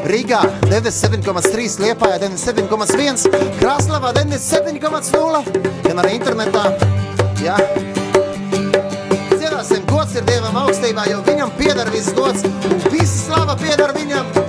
[0.09, 3.29] Rīgā 97,3, Liepājā 97,1,
[3.59, 5.43] Krasnodarbā 97,0.
[5.85, 6.65] Gan arī internetā.
[7.45, 7.59] Jā.
[9.35, 12.45] Dziedāsim, gods ir Dievam augstībā, jo viņam pieder viss gods.
[12.45, 14.40] Un visa slava pieder viņam.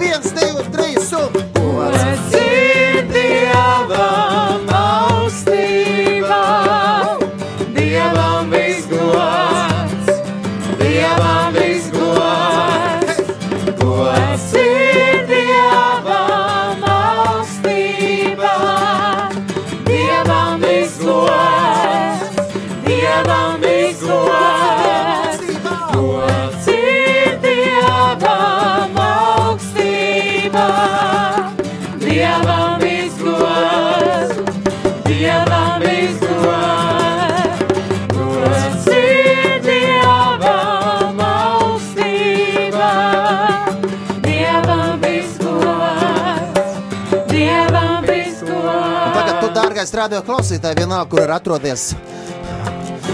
[50.03, 51.93] Radio klausītāj, vienalga, kur ir atrodies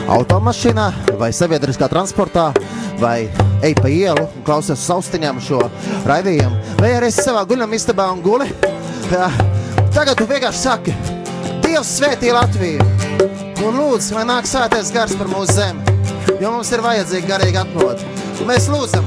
[0.08, 0.86] automašīnā
[1.20, 2.46] vai sabiedriskā transportā,
[3.02, 3.28] vai
[3.66, 5.58] ej pa ielu un klausies austiņām šo
[6.08, 8.48] raidījumu, vai arī savā guļamistabā un guli.
[9.92, 10.94] Tagad tu vienkārši saki,
[11.66, 12.86] Dievs svētī Latviju
[13.66, 15.98] un lūdzu, lai nāk svētais gars par mūsu zemi,
[16.40, 18.14] jo mums ir vajadzīga garīga atmoda.
[18.48, 19.04] Mēs lūdzam,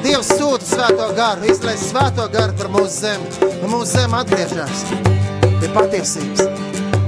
[0.00, 4.86] Dievs sūta svēto garu, izlaiž svēto garu par mūsu zemi, un mūsu zeme atgriežas
[5.58, 6.57] pie patiesības.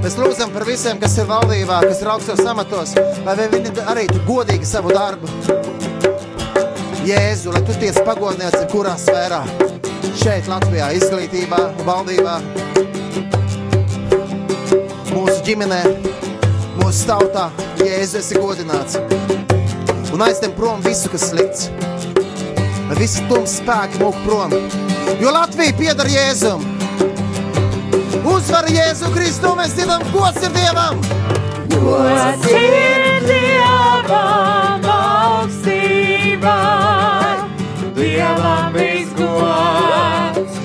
[0.01, 4.65] Mēs lūdzam par visiem, kas ir valdībā, kas ir augstos amatos, lai viņi darītu godīgi
[4.65, 5.29] savu darbu.
[7.05, 9.43] Jēzu, lai tu tiec pagodināts jebkurā sfērā,
[10.17, 12.39] šeit Latvijā, izglītībā, valdībā,
[15.13, 15.79] mūsu ģimenē,
[16.81, 17.51] mūsu tautā,
[17.85, 18.97] Jēzu esi godināts.
[20.11, 21.69] Un aiztem prom visu, kas slikts.
[22.89, 24.57] Lai visi tums spēki mūk prom,
[25.21, 26.70] jo Latvija piedar Jēzum.
[28.11, 30.97] Uzvar Jēzu Kristu, mēs dziedam, gods ir Dievam!
[31.71, 36.57] Gods ir Dievam augstībā,
[37.95, 40.59] Dievam visgods,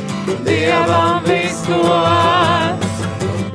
[0.49, 3.07] Dievam visgods.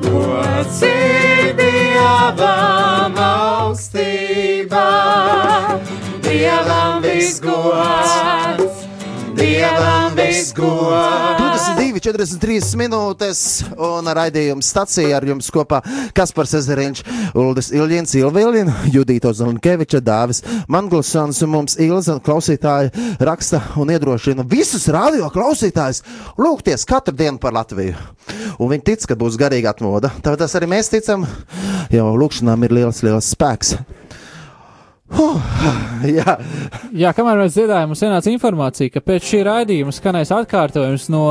[0.08, 4.88] Gods ir Dievam augstībā,
[6.24, 8.88] Dievam visgods,
[9.36, 11.41] Dievam visgods.
[12.02, 13.42] 22, 43 minūtes,
[13.78, 15.82] un raidījuma stācija ar jums kopā
[16.18, 17.04] Kaspars Ezeriņš,
[17.38, 20.42] Uldis Iljins, Ilviljina, Judīto Zelenkeviča, Dāvis
[20.72, 22.92] Manglusons, un mums Ilza klausītāji
[23.22, 26.02] raksta un iedrošina visus radio klausītājus
[26.42, 27.96] lūgties katru dienu par Latviju.
[28.58, 30.14] Un viņi tic, ka būs garīga atmoda.
[30.26, 31.28] Tāpēc arī mēs ticam,
[31.94, 33.78] jo lūkšanām ir liels, liels spēks.
[35.12, 35.42] Huh,
[36.08, 36.38] jā,
[36.96, 41.26] Jā, kamēr mēs dziedājām, mums ienāca informācija, ka pēc šī raidījuma skanēs atkārtojums no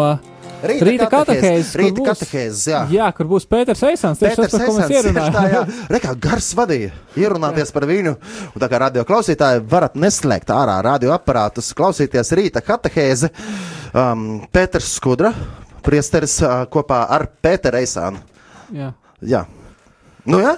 [0.61, 2.80] Rīta katehēzes, kur Rīta katehēzes, jā.
[2.92, 4.20] Jā, kur būs Pēters Eisans.
[4.20, 5.46] Tieši tas, par ko mēs ierunājām.
[5.54, 5.62] jā.
[5.94, 6.90] Rekā, gars vadīja,
[7.20, 8.16] ierunāties par viņu.
[8.50, 13.32] Un tā kā radio klausītāji varat neslēgt ārā radioaparātus, klausīties rīta katehēzi.
[13.96, 15.32] Um, Pēters Skudra,
[15.86, 18.20] priesteris uh, kopā ar Pēteru Eisānu.
[18.76, 18.92] Jā.
[19.24, 19.44] Jā.
[20.28, 20.56] Nu, jā?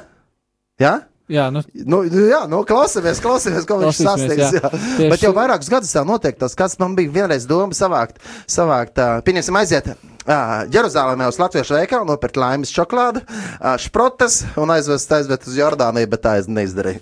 [0.82, 0.96] Jā?
[1.30, 4.52] Jā, nu, Nu, jā, nu, klausamies, klausamies, ko viņš sasniegs.
[4.58, 4.70] jā.
[5.00, 5.10] Jā.
[5.12, 6.36] Bet jau vairākus gadus tā notiek.
[6.40, 8.18] Tas, kas man bija vienreiz doma savākt,
[8.50, 14.74] savākt uh, pieņemsim, aiziet uh, Jeruzalemē uz Latviešu veikalu, nopirkt laimes šokolādi, uh, šprotas un
[14.74, 17.00] aizvest, aizvest uz Jordāniju, bet tā es neizdarīju.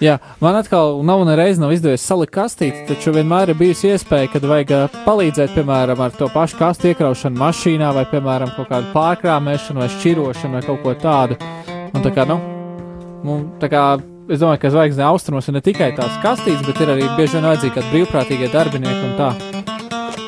[0.00, 4.42] jā, man atkal nav nereiz nav izdevies salikt kastīti, taču vienmēr ir bijusi iespēja, kad
[4.46, 9.90] vajag palīdzēt, piemēram, ar to pašu kastu iekraušanu mašīnā, vai, piemēram, kaut kādu pārkrāmēšanu, vai
[9.98, 11.38] šķirošanu, vai kaut ko tādu.
[11.94, 12.38] Un tā kā, nu,
[13.26, 13.84] mums, tā kā,
[14.28, 17.48] es domāju, ka zvaigznē austrumos ir ne tikai tās kastītes, bet ir arī bieži vien
[17.48, 19.32] vajadzīgi kādi brīvprātīgie darbinieki un tā.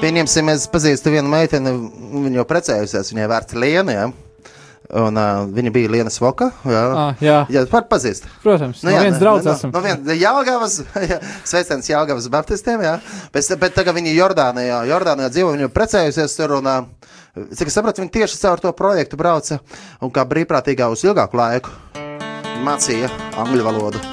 [0.00, 1.74] Pieņemsim, es pazīstu vienu meiteni,
[2.24, 4.10] viņa jau precējusies, viņai vērts Liena, jā.
[5.00, 6.80] Un uh, viņa bija Liena Svoka, jā.
[6.98, 8.24] Ah, jā, Jā, pat pazīst.
[8.42, 9.70] protams, no viens ne, draugs no, esam.
[9.76, 10.80] No viens Jālgavas,
[11.12, 12.96] jā, sveiciens Jālgavas baptistiem, jā.
[13.30, 16.76] Bet, bet tagad viņi Jordānijā, Jordānijā dzīvo, viņi ir precējusies tur un, ā,
[17.54, 19.60] cik es sapratu, viņi tieši caur to projektu brauca
[20.02, 21.99] un kā brīvprātīgā uz ilgāku laiku
[22.66, 24.04] mācīja angļu valodu.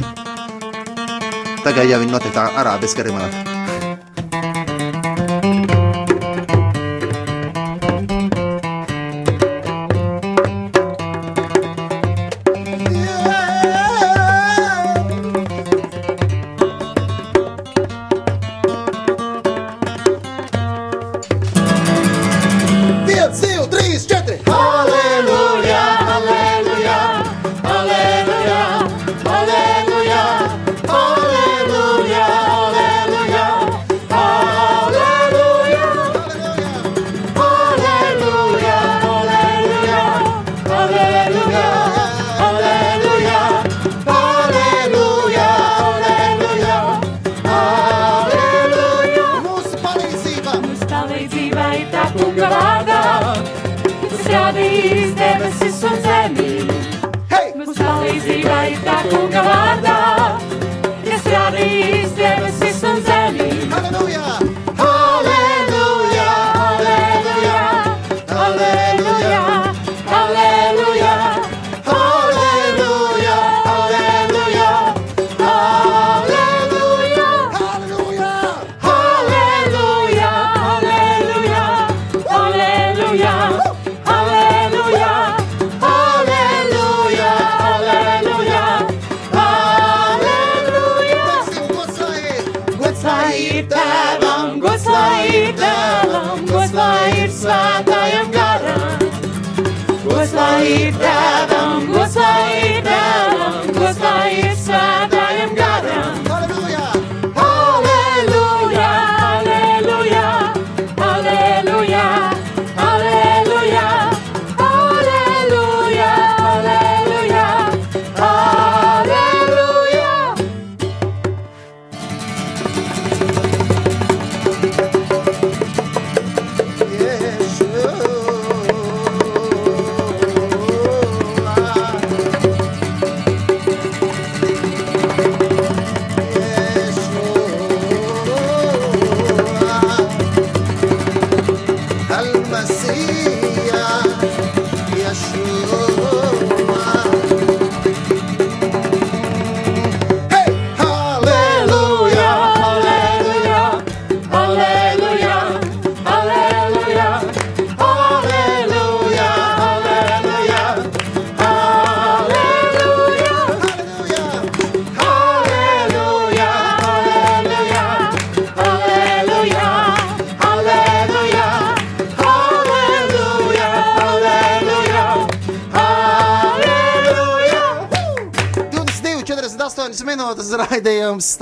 [1.66, 3.57] Tagad jau viņi noteikti arabiski arī mācīja.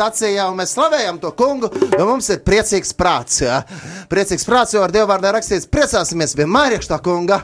[0.05, 3.41] Stācijā, un mēs slavējam to kungu, jo mums ir priecīgs prāts.
[3.41, 3.63] Jā.
[4.09, 7.41] Priecīgs prāts, jo ar Dievu vārdā rakstīts, priecāsimies vienmēr iekš tā kunga.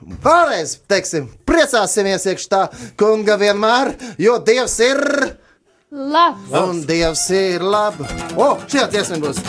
[0.00, 2.62] Vēlreiz teiksim, priecāsimies iekš tā
[2.98, 5.02] kunga vienmēr, jo Dievs ir
[5.90, 6.52] Labs!
[6.56, 8.08] un Dievs ir labi.
[8.36, 9.40] O, šajā dziesmā būs.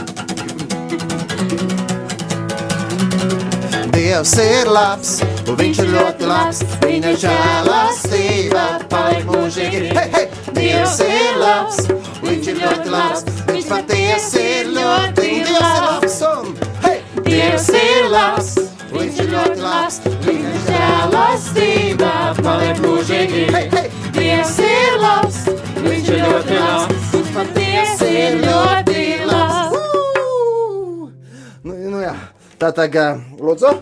[3.98, 5.18] Dievs ir labs,
[5.48, 6.62] un viņš ir ļoti labs.
[6.84, 8.57] Viņa žēlastība
[8.92, 9.82] paliek mūžīgi.
[9.98, 10.26] Hei, hei!
[10.58, 11.80] Dievs ir labs,
[12.24, 13.26] viņš ir ļoti labs.
[13.50, 16.18] Viņš patiesi ir ļoti labs.
[16.28, 16.54] Un,
[16.86, 16.98] hei!
[17.28, 18.54] Dievs ir labs,
[18.94, 20.00] viņš ir ļoti labs.
[20.28, 23.44] Viņa žēlastība paliek mūžīgi.
[23.56, 23.92] Hei, hei!
[24.18, 25.44] Dievs ir labs,
[25.84, 27.12] viņš ir ļoti labs.
[27.14, 29.86] Viņš patiesi ir ļoti labs.
[31.68, 32.16] Nu, nu jā,
[32.62, 33.76] tā tagad, lūdzu.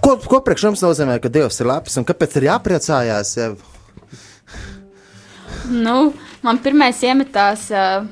[0.00, 3.34] Ko, ko priekš jums nozīmē, ka Dievs ir labs un kāpēc ir jāpriecājās?
[3.36, 3.50] Ja?
[5.70, 5.96] Nu,
[6.42, 8.06] man pirmais iemetās uh,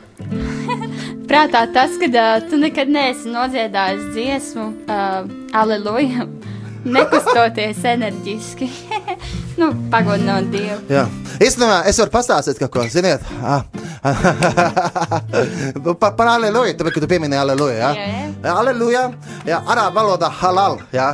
[1.30, 6.28] prātā tas, ka uh, tu nekad neesi nodziedājis dziesmu, uh, aleluja,
[6.98, 8.72] nekustoties enerģiski.
[9.58, 10.78] nu, pagodinot Dievu.
[10.92, 11.04] Jā,
[11.42, 13.64] īstenībā es varu pastāstīt kaut ko, ziniet, ah,
[16.00, 17.90] par, par aleluju, tāpēc, ka tu pieminēji aleluju, jā?
[17.98, 18.52] Jā.
[18.54, 19.04] Aleluja,
[19.48, 21.08] jā, arābu valodā halal, jā?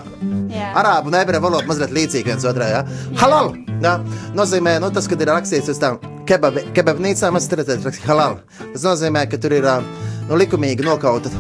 [0.53, 0.69] Jā.
[0.83, 2.83] Arābu un ebreju valoda mazliet līdzīgi viens otrai, jā?
[3.23, 3.97] Halal, jā,
[4.37, 8.39] nozīmē, nu tas, kad ir rakstīts uz tām kebab, kebabnīcām, es tur redzēju, rakstīt halal.
[8.61, 9.69] Tas nozīmē, ka tur ir,
[10.29, 11.33] nu, likumīgi nokauta,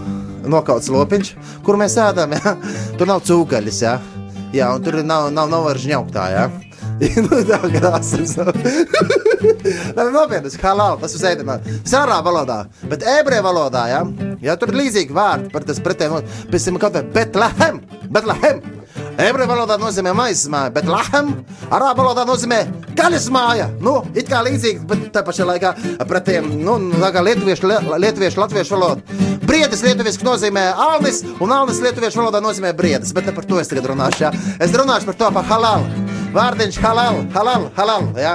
[0.48, 1.34] nokauts lopiņš,
[1.66, 2.56] kur mēs ēdam, jā?
[2.98, 3.98] Tur nav cūkaļas, jā?
[4.54, 6.44] Jā, un tur nav, nav, nav var žņauktā, jā?
[6.46, 8.36] nu, tā krāsas.
[8.38, 11.58] Nē, nopietni, ir halal, tas ir ēdamā.
[11.66, 14.00] Ir arā valodā, bet ebreju valodā, jā,
[14.44, 16.20] jā, tur ir līdzīgi vārdi par tas pretēm.
[16.52, 17.82] Pēc tam kaut vai Betlehem,
[18.14, 18.62] Betlehem.
[19.14, 21.28] Ebreju valodā nozīmē maizes māja, bet lahem
[21.70, 22.60] arā valodā nozīmē
[22.98, 23.68] gaļas māja.
[23.82, 25.74] Nu, it kā līdzīgi, bet tā pašā laikā
[26.10, 29.20] pretiem, nu, tā kā lietuviešu, li- lietuviešu, latviešu valoda.
[29.44, 33.70] Briedis lietuviešu nozīmē alnis, un alnis lietuviešu valodā nozīmē briedis, bet ne par to es
[33.70, 34.34] tagad runāšu, jā.
[34.58, 35.86] Es runāšu par to par halal.
[36.34, 38.08] Vārdiņš halal, halal, halal.
[38.18, 38.32] Jā.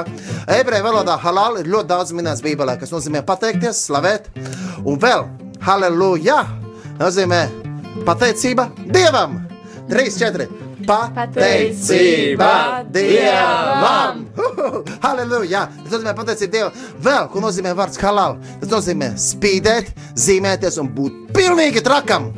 [0.55, 4.29] Ebreju valodā halal ir ļoti daudz minēts Bībelē, kas nozīmē pateikties, slavēt.
[4.87, 5.25] Un vēl
[5.65, 6.37] halleluja
[7.01, 7.41] nozīmē
[8.07, 9.41] pateicība Dievam.
[9.91, 10.47] 3, 4.
[10.87, 14.23] Pateicība Dievam!
[15.03, 15.65] Halleluja!
[15.83, 16.83] Tas nozīmē pateicība Dievam.
[17.03, 18.37] Vēl, ko nozīmē vārds halal?
[18.61, 22.31] Tas nozīmē spīdēt, zīmēties un būt pilnīgi trakam.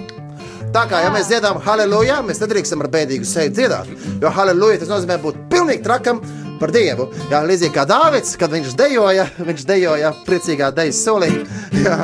[0.71, 3.89] Tā kā, ja mēs dziedām halleluja, mēs nedrīkstam ar bēdīgu seju dziedāt.
[4.21, 6.21] Jo halleluja tas nozīmē būt pilnīgi trakam
[6.61, 7.09] par Dievu.
[7.27, 11.27] Jā, līdzīgi kā Dāvids, kad viņš dejoja, viņš dejoja priecīgā dejas solī.
[11.85, 11.97] Jā,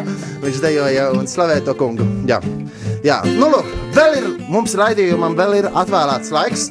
[0.44, 2.10] viņš dejoja un slavēja to kungu.
[2.28, 2.42] Jā,
[3.08, 3.22] jā.
[3.38, 6.68] nu lūk, vēl ir mums raidījumam, vēl ir atvēlēts laiks.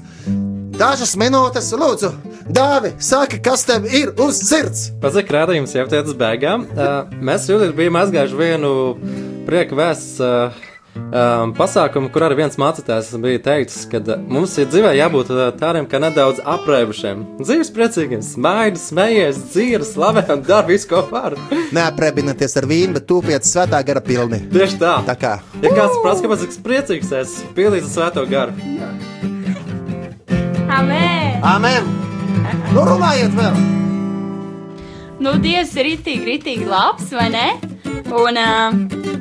[0.76, 2.12] Dažas minūtes, lūdzu,
[2.46, 4.90] Dāvi, saki, kas tev ir uz sirds?
[5.02, 6.68] Pazek rādījums jau tādā beigām.
[6.76, 8.70] Uh, mēs šodien bijām aizgājuši vienu
[9.48, 10.66] prieka vēsts uh,
[10.96, 15.42] um, pasākumu, kur arī viens mācītājs bija teicis, ka uh, mums ir dzīvē jābūt uh,
[15.58, 17.24] tādiem kā nedaudz aprēbušiem.
[17.42, 21.36] Dzīves priecīgiem, smaidi, smējies, dzīves, slavē un dara visu, ko var.
[21.76, 24.42] Neaprēķinieties ar vīnu, bet tūpiet svētā gara pilni.
[24.52, 24.96] Tieši tā.
[25.06, 28.52] Tā kā Ja kāds prasa, kāpēc es priecīgs esmu, pildīt svēto garu.
[30.76, 31.40] Amen!
[31.46, 31.88] Amen!
[32.74, 33.56] Nu, runājiet vēl!
[35.24, 37.46] Nu, Dievs ir itīgi, itīgi labs, vai ne?
[38.12, 39.15] Un, uh,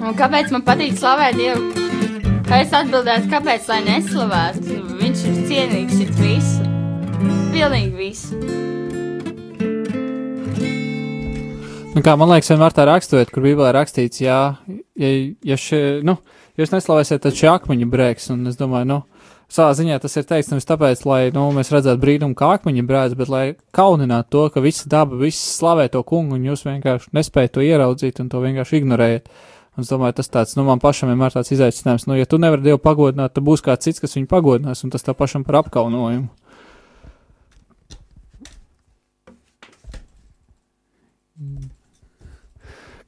[0.00, 1.88] un kāpēc man patīk slavēt Dievu?
[2.50, 4.80] Es atbildētu, kāpēc lai neslavētu?
[5.00, 6.66] Viņš ir cienīgs it visu.
[7.52, 8.40] Pilnīgi visu.
[11.90, 14.38] Nu, kā, man liekas, vienmēr tā raksturēt, kur Bībelē rakstīts, jā,
[14.98, 15.08] ja,
[15.46, 16.16] ja šie, nu,
[16.58, 18.98] jūs neslavēsiet, tad šie akmeņi brēks, un es domāju, nu,
[19.50, 23.16] savā ziņā tas ir teikts nevis tāpēc, lai, nu, mēs redzētu brīnumu, kā akmeņi brēks,
[23.18, 23.44] bet lai
[23.76, 28.22] kauninātu to, ka visa daba, viss slavē to kungu, un jūs vienkārši nespējat to ieraudzīt
[28.22, 29.28] un to vienkārši ignorējat.
[29.78, 32.64] Un es domāju, tas tāds, nu, man pašam vienmēr tāds izaicinājums, nu, ja tu nevari
[32.64, 36.26] Dievu pagodināt, tad būs kāds cits, kas viņu pagodinās, un tas tā pašam par apkaunojumu.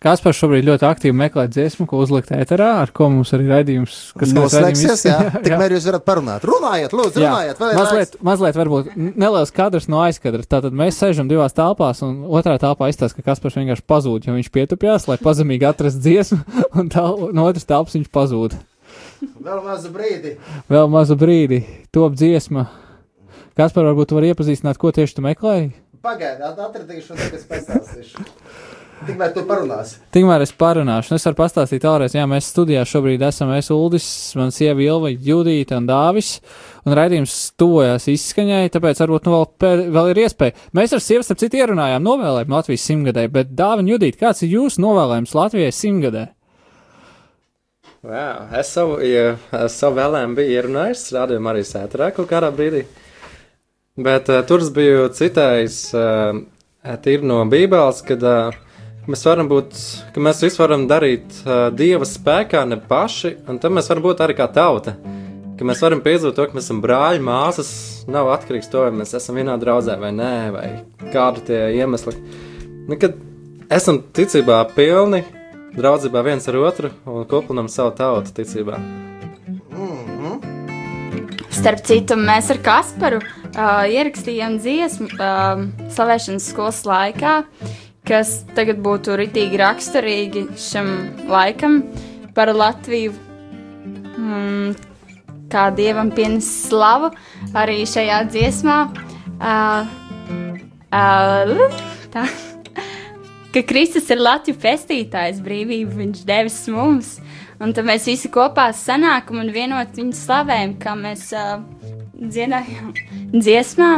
[0.02, 4.32] Kāspars šobrīd ļoti aktīvi meklē dziesmu, ko uzlikt ēterā, ar ko mums arī raidījums, kas
[4.34, 6.46] noslēgsies, jā, jā, tikmēr jūs varat parunāt.
[6.48, 10.42] Runājiet, lūdzu, Jā, runājiet, mazliet, mazliet varbūt neliels kadrs no aizkadra.
[10.42, 14.50] Tātad mēs sēžam divās telpās, un otrā telpā izstāsta, ka Kaspars vienkārši pazūd, jo viņš
[14.58, 16.40] pietupjās, lai pazemīgi atrastu dziesmu,
[16.82, 18.58] un tā, no otras telpas viņš pazūd.
[19.22, 20.34] Vēl mazu brīdi.
[20.66, 21.62] Vēl mazu brīdi,
[21.94, 22.66] top dziesma.
[23.54, 25.74] Kaspar, varbūt tu vari iepazīstināt, ko tieši tu meklēji?
[26.02, 28.30] Pagaidiet, atradīšu, un tagad es pastāstīšu.
[29.06, 29.96] Tikmēr tu parunāsi.
[30.14, 34.06] Tikmēr es parunāšu, un es varu pastāstīt vēlreiz, jā, mēs studijā šobrīd esam, es Uldis,
[34.38, 36.36] man sieva Ilva, Judīta un Dāvis,
[36.86, 40.56] un raidījums tuvojās izskaņai, tāpēc varbūt nu vēl, pēr, vēl ir iespēja.
[40.78, 44.54] Mēs ar sievu, starp citu, ierunājām novēlējumu Latvijas simtgadē, bet Dāvi un Judīta, kāds ir
[44.54, 46.26] jūsu novēlējums Latvijai simtgadē?
[48.02, 48.26] Jā,
[48.58, 52.86] es savu, ja, es savu vēlējumu biju ierunājis, rādījumu arī sētrā kaut kādā brīdī.
[54.02, 56.40] Bet uh, tur es biju citējis uh,
[57.04, 58.56] tīri no Bībeles, kad uh,
[59.10, 59.74] mēs varam būt,
[60.14, 64.22] ka mēs visu varam darīt uh, Dieva spēkā, ne paši, un tad mēs varam būt
[64.24, 64.94] arī kā tauta.
[65.58, 67.72] Ka mēs varam piedzīvot to, ka mēs esam brāļi, māsas,
[68.10, 70.66] nav atkarīgs no tā, vai mēs esam vienā draudzē vai nē, vai
[71.12, 72.16] kādi tie iemesli.
[72.88, 73.18] Nu, kad
[73.70, 75.22] esam ticībā pilni,
[75.76, 78.80] draudzībā viens ar otru un kopinam savu tautu ticībā.
[81.52, 85.60] Starp citu, mēs ar Kasparu uh, ierakstījām dziesmu uh,
[85.94, 87.36] slavēšanas skolas laikā,
[88.08, 90.88] kas tagad būtu ritīgi raksturīgi šim
[91.30, 91.82] laikam
[92.36, 93.14] par Latviju.
[94.12, 94.74] Mm,
[95.52, 97.10] kā dievam pienes slavu
[97.56, 98.78] arī šajā dziesmā.
[99.42, 99.90] Uh,
[100.92, 101.82] uh,
[102.12, 102.24] tā,
[103.52, 107.16] ka Kristus ir Latvijas pestītājs, brīvību viņš devis mums.
[107.62, 111.60] Un tad mēs visi kopā sanākam un vienot viņu slavējam, kā mēs uh,
[112.16, 112.90] dziedājam
[113.44, 113.92] dziesmā.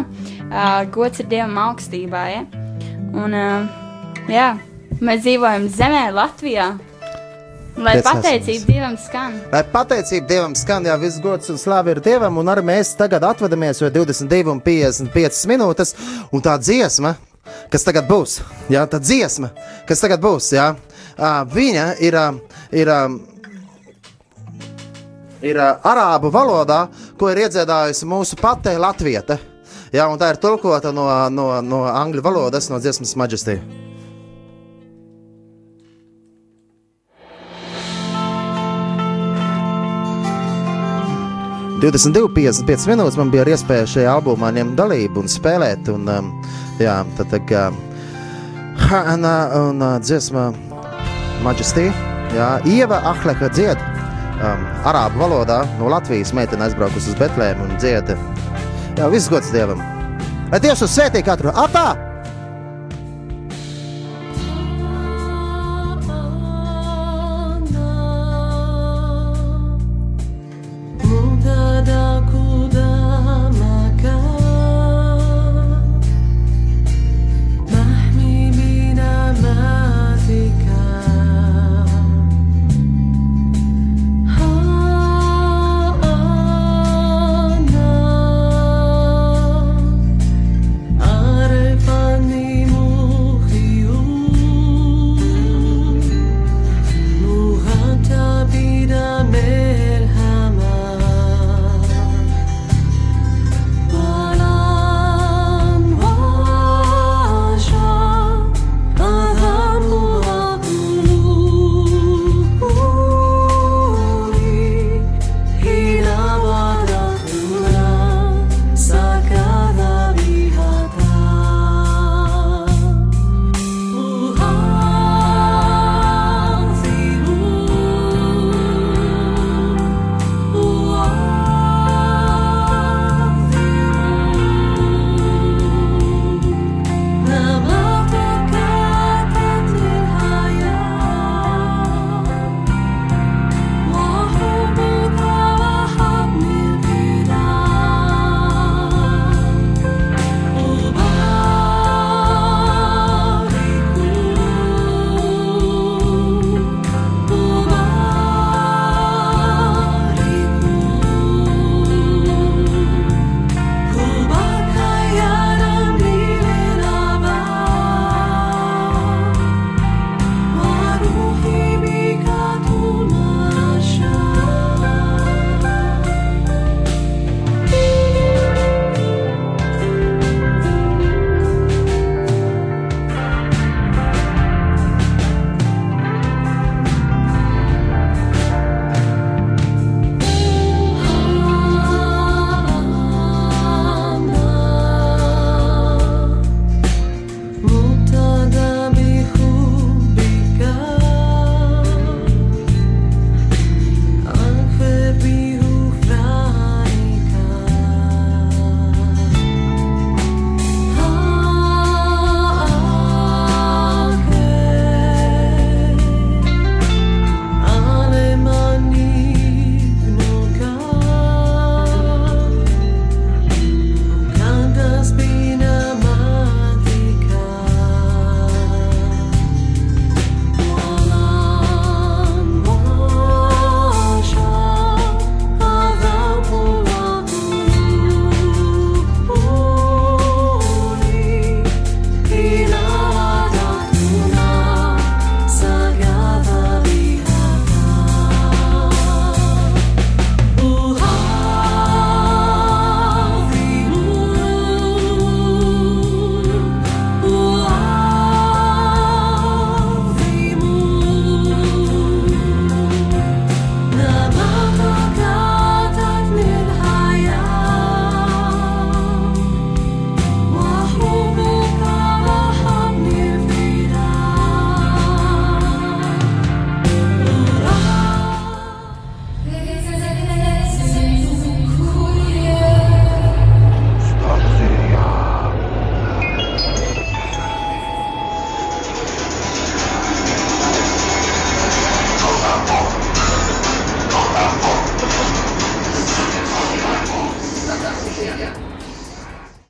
[0.51, 2.27] Uh, gods ir Dievam augstībā.
[2.35, 2.45] Ja?
[3.15, 3.84] Un, uh,
[4.31, 4.49] jā,
[5.01, 6.73] mēs dzīvojam zemē, Latvijā.
[7.75, 8.23] Lai Priecāsimies.
[8.23, 9.39] pateicība Dievam skan.
[9.51, 13.25] Lai pateicība Dievam skan, jā, viss gods un slāva ir Dievam, un arī mēs tagad
[13.27, 15.95] atvadamies, jo 22 un 55 minūtes,
[16.31, 17.17] un tā dziesma,
[17.73, 18.39] kas tagad būs,
[18.71, 19.51] jā, tā dziesma,
[19.89, 20.71] kas tagad būs, jā,
[21.51, 22.19] viņa ir,
[22.79, 22.95] ir,
[25.43, 26.85] ir ā, arābu valodā,
[27.19, 29.41] ko ir iedziedājusi mūsu pati latvieta,
[29.91, 33.59] jā, un tā ir tulkota no, no, no angļu valodas, no dziesmas Majesty.-
[41.85, 45.91] 22, 55 minūtes man bija iespēja šajā albumā ņemt dalību un spēlēt.
[45.93, 46.31] Un, um,
[46.81, 47.65] jā, tad tā kā
[48.89, 50.47] Hanna un uh, dziesma
[51.45, 51.91] Majesty,
[52.33, 58.15] jā, Ieva Ahleka dzied um, arābu valodā no Latvijas meitene aizbraukusi uz Betlēmu un dzied.
[58.97, 59.85] Jā, viss gods Dievam!
[60.49, 61.53] Lai Dievs uz svētī katru!
[61.53, 62.14] Atā!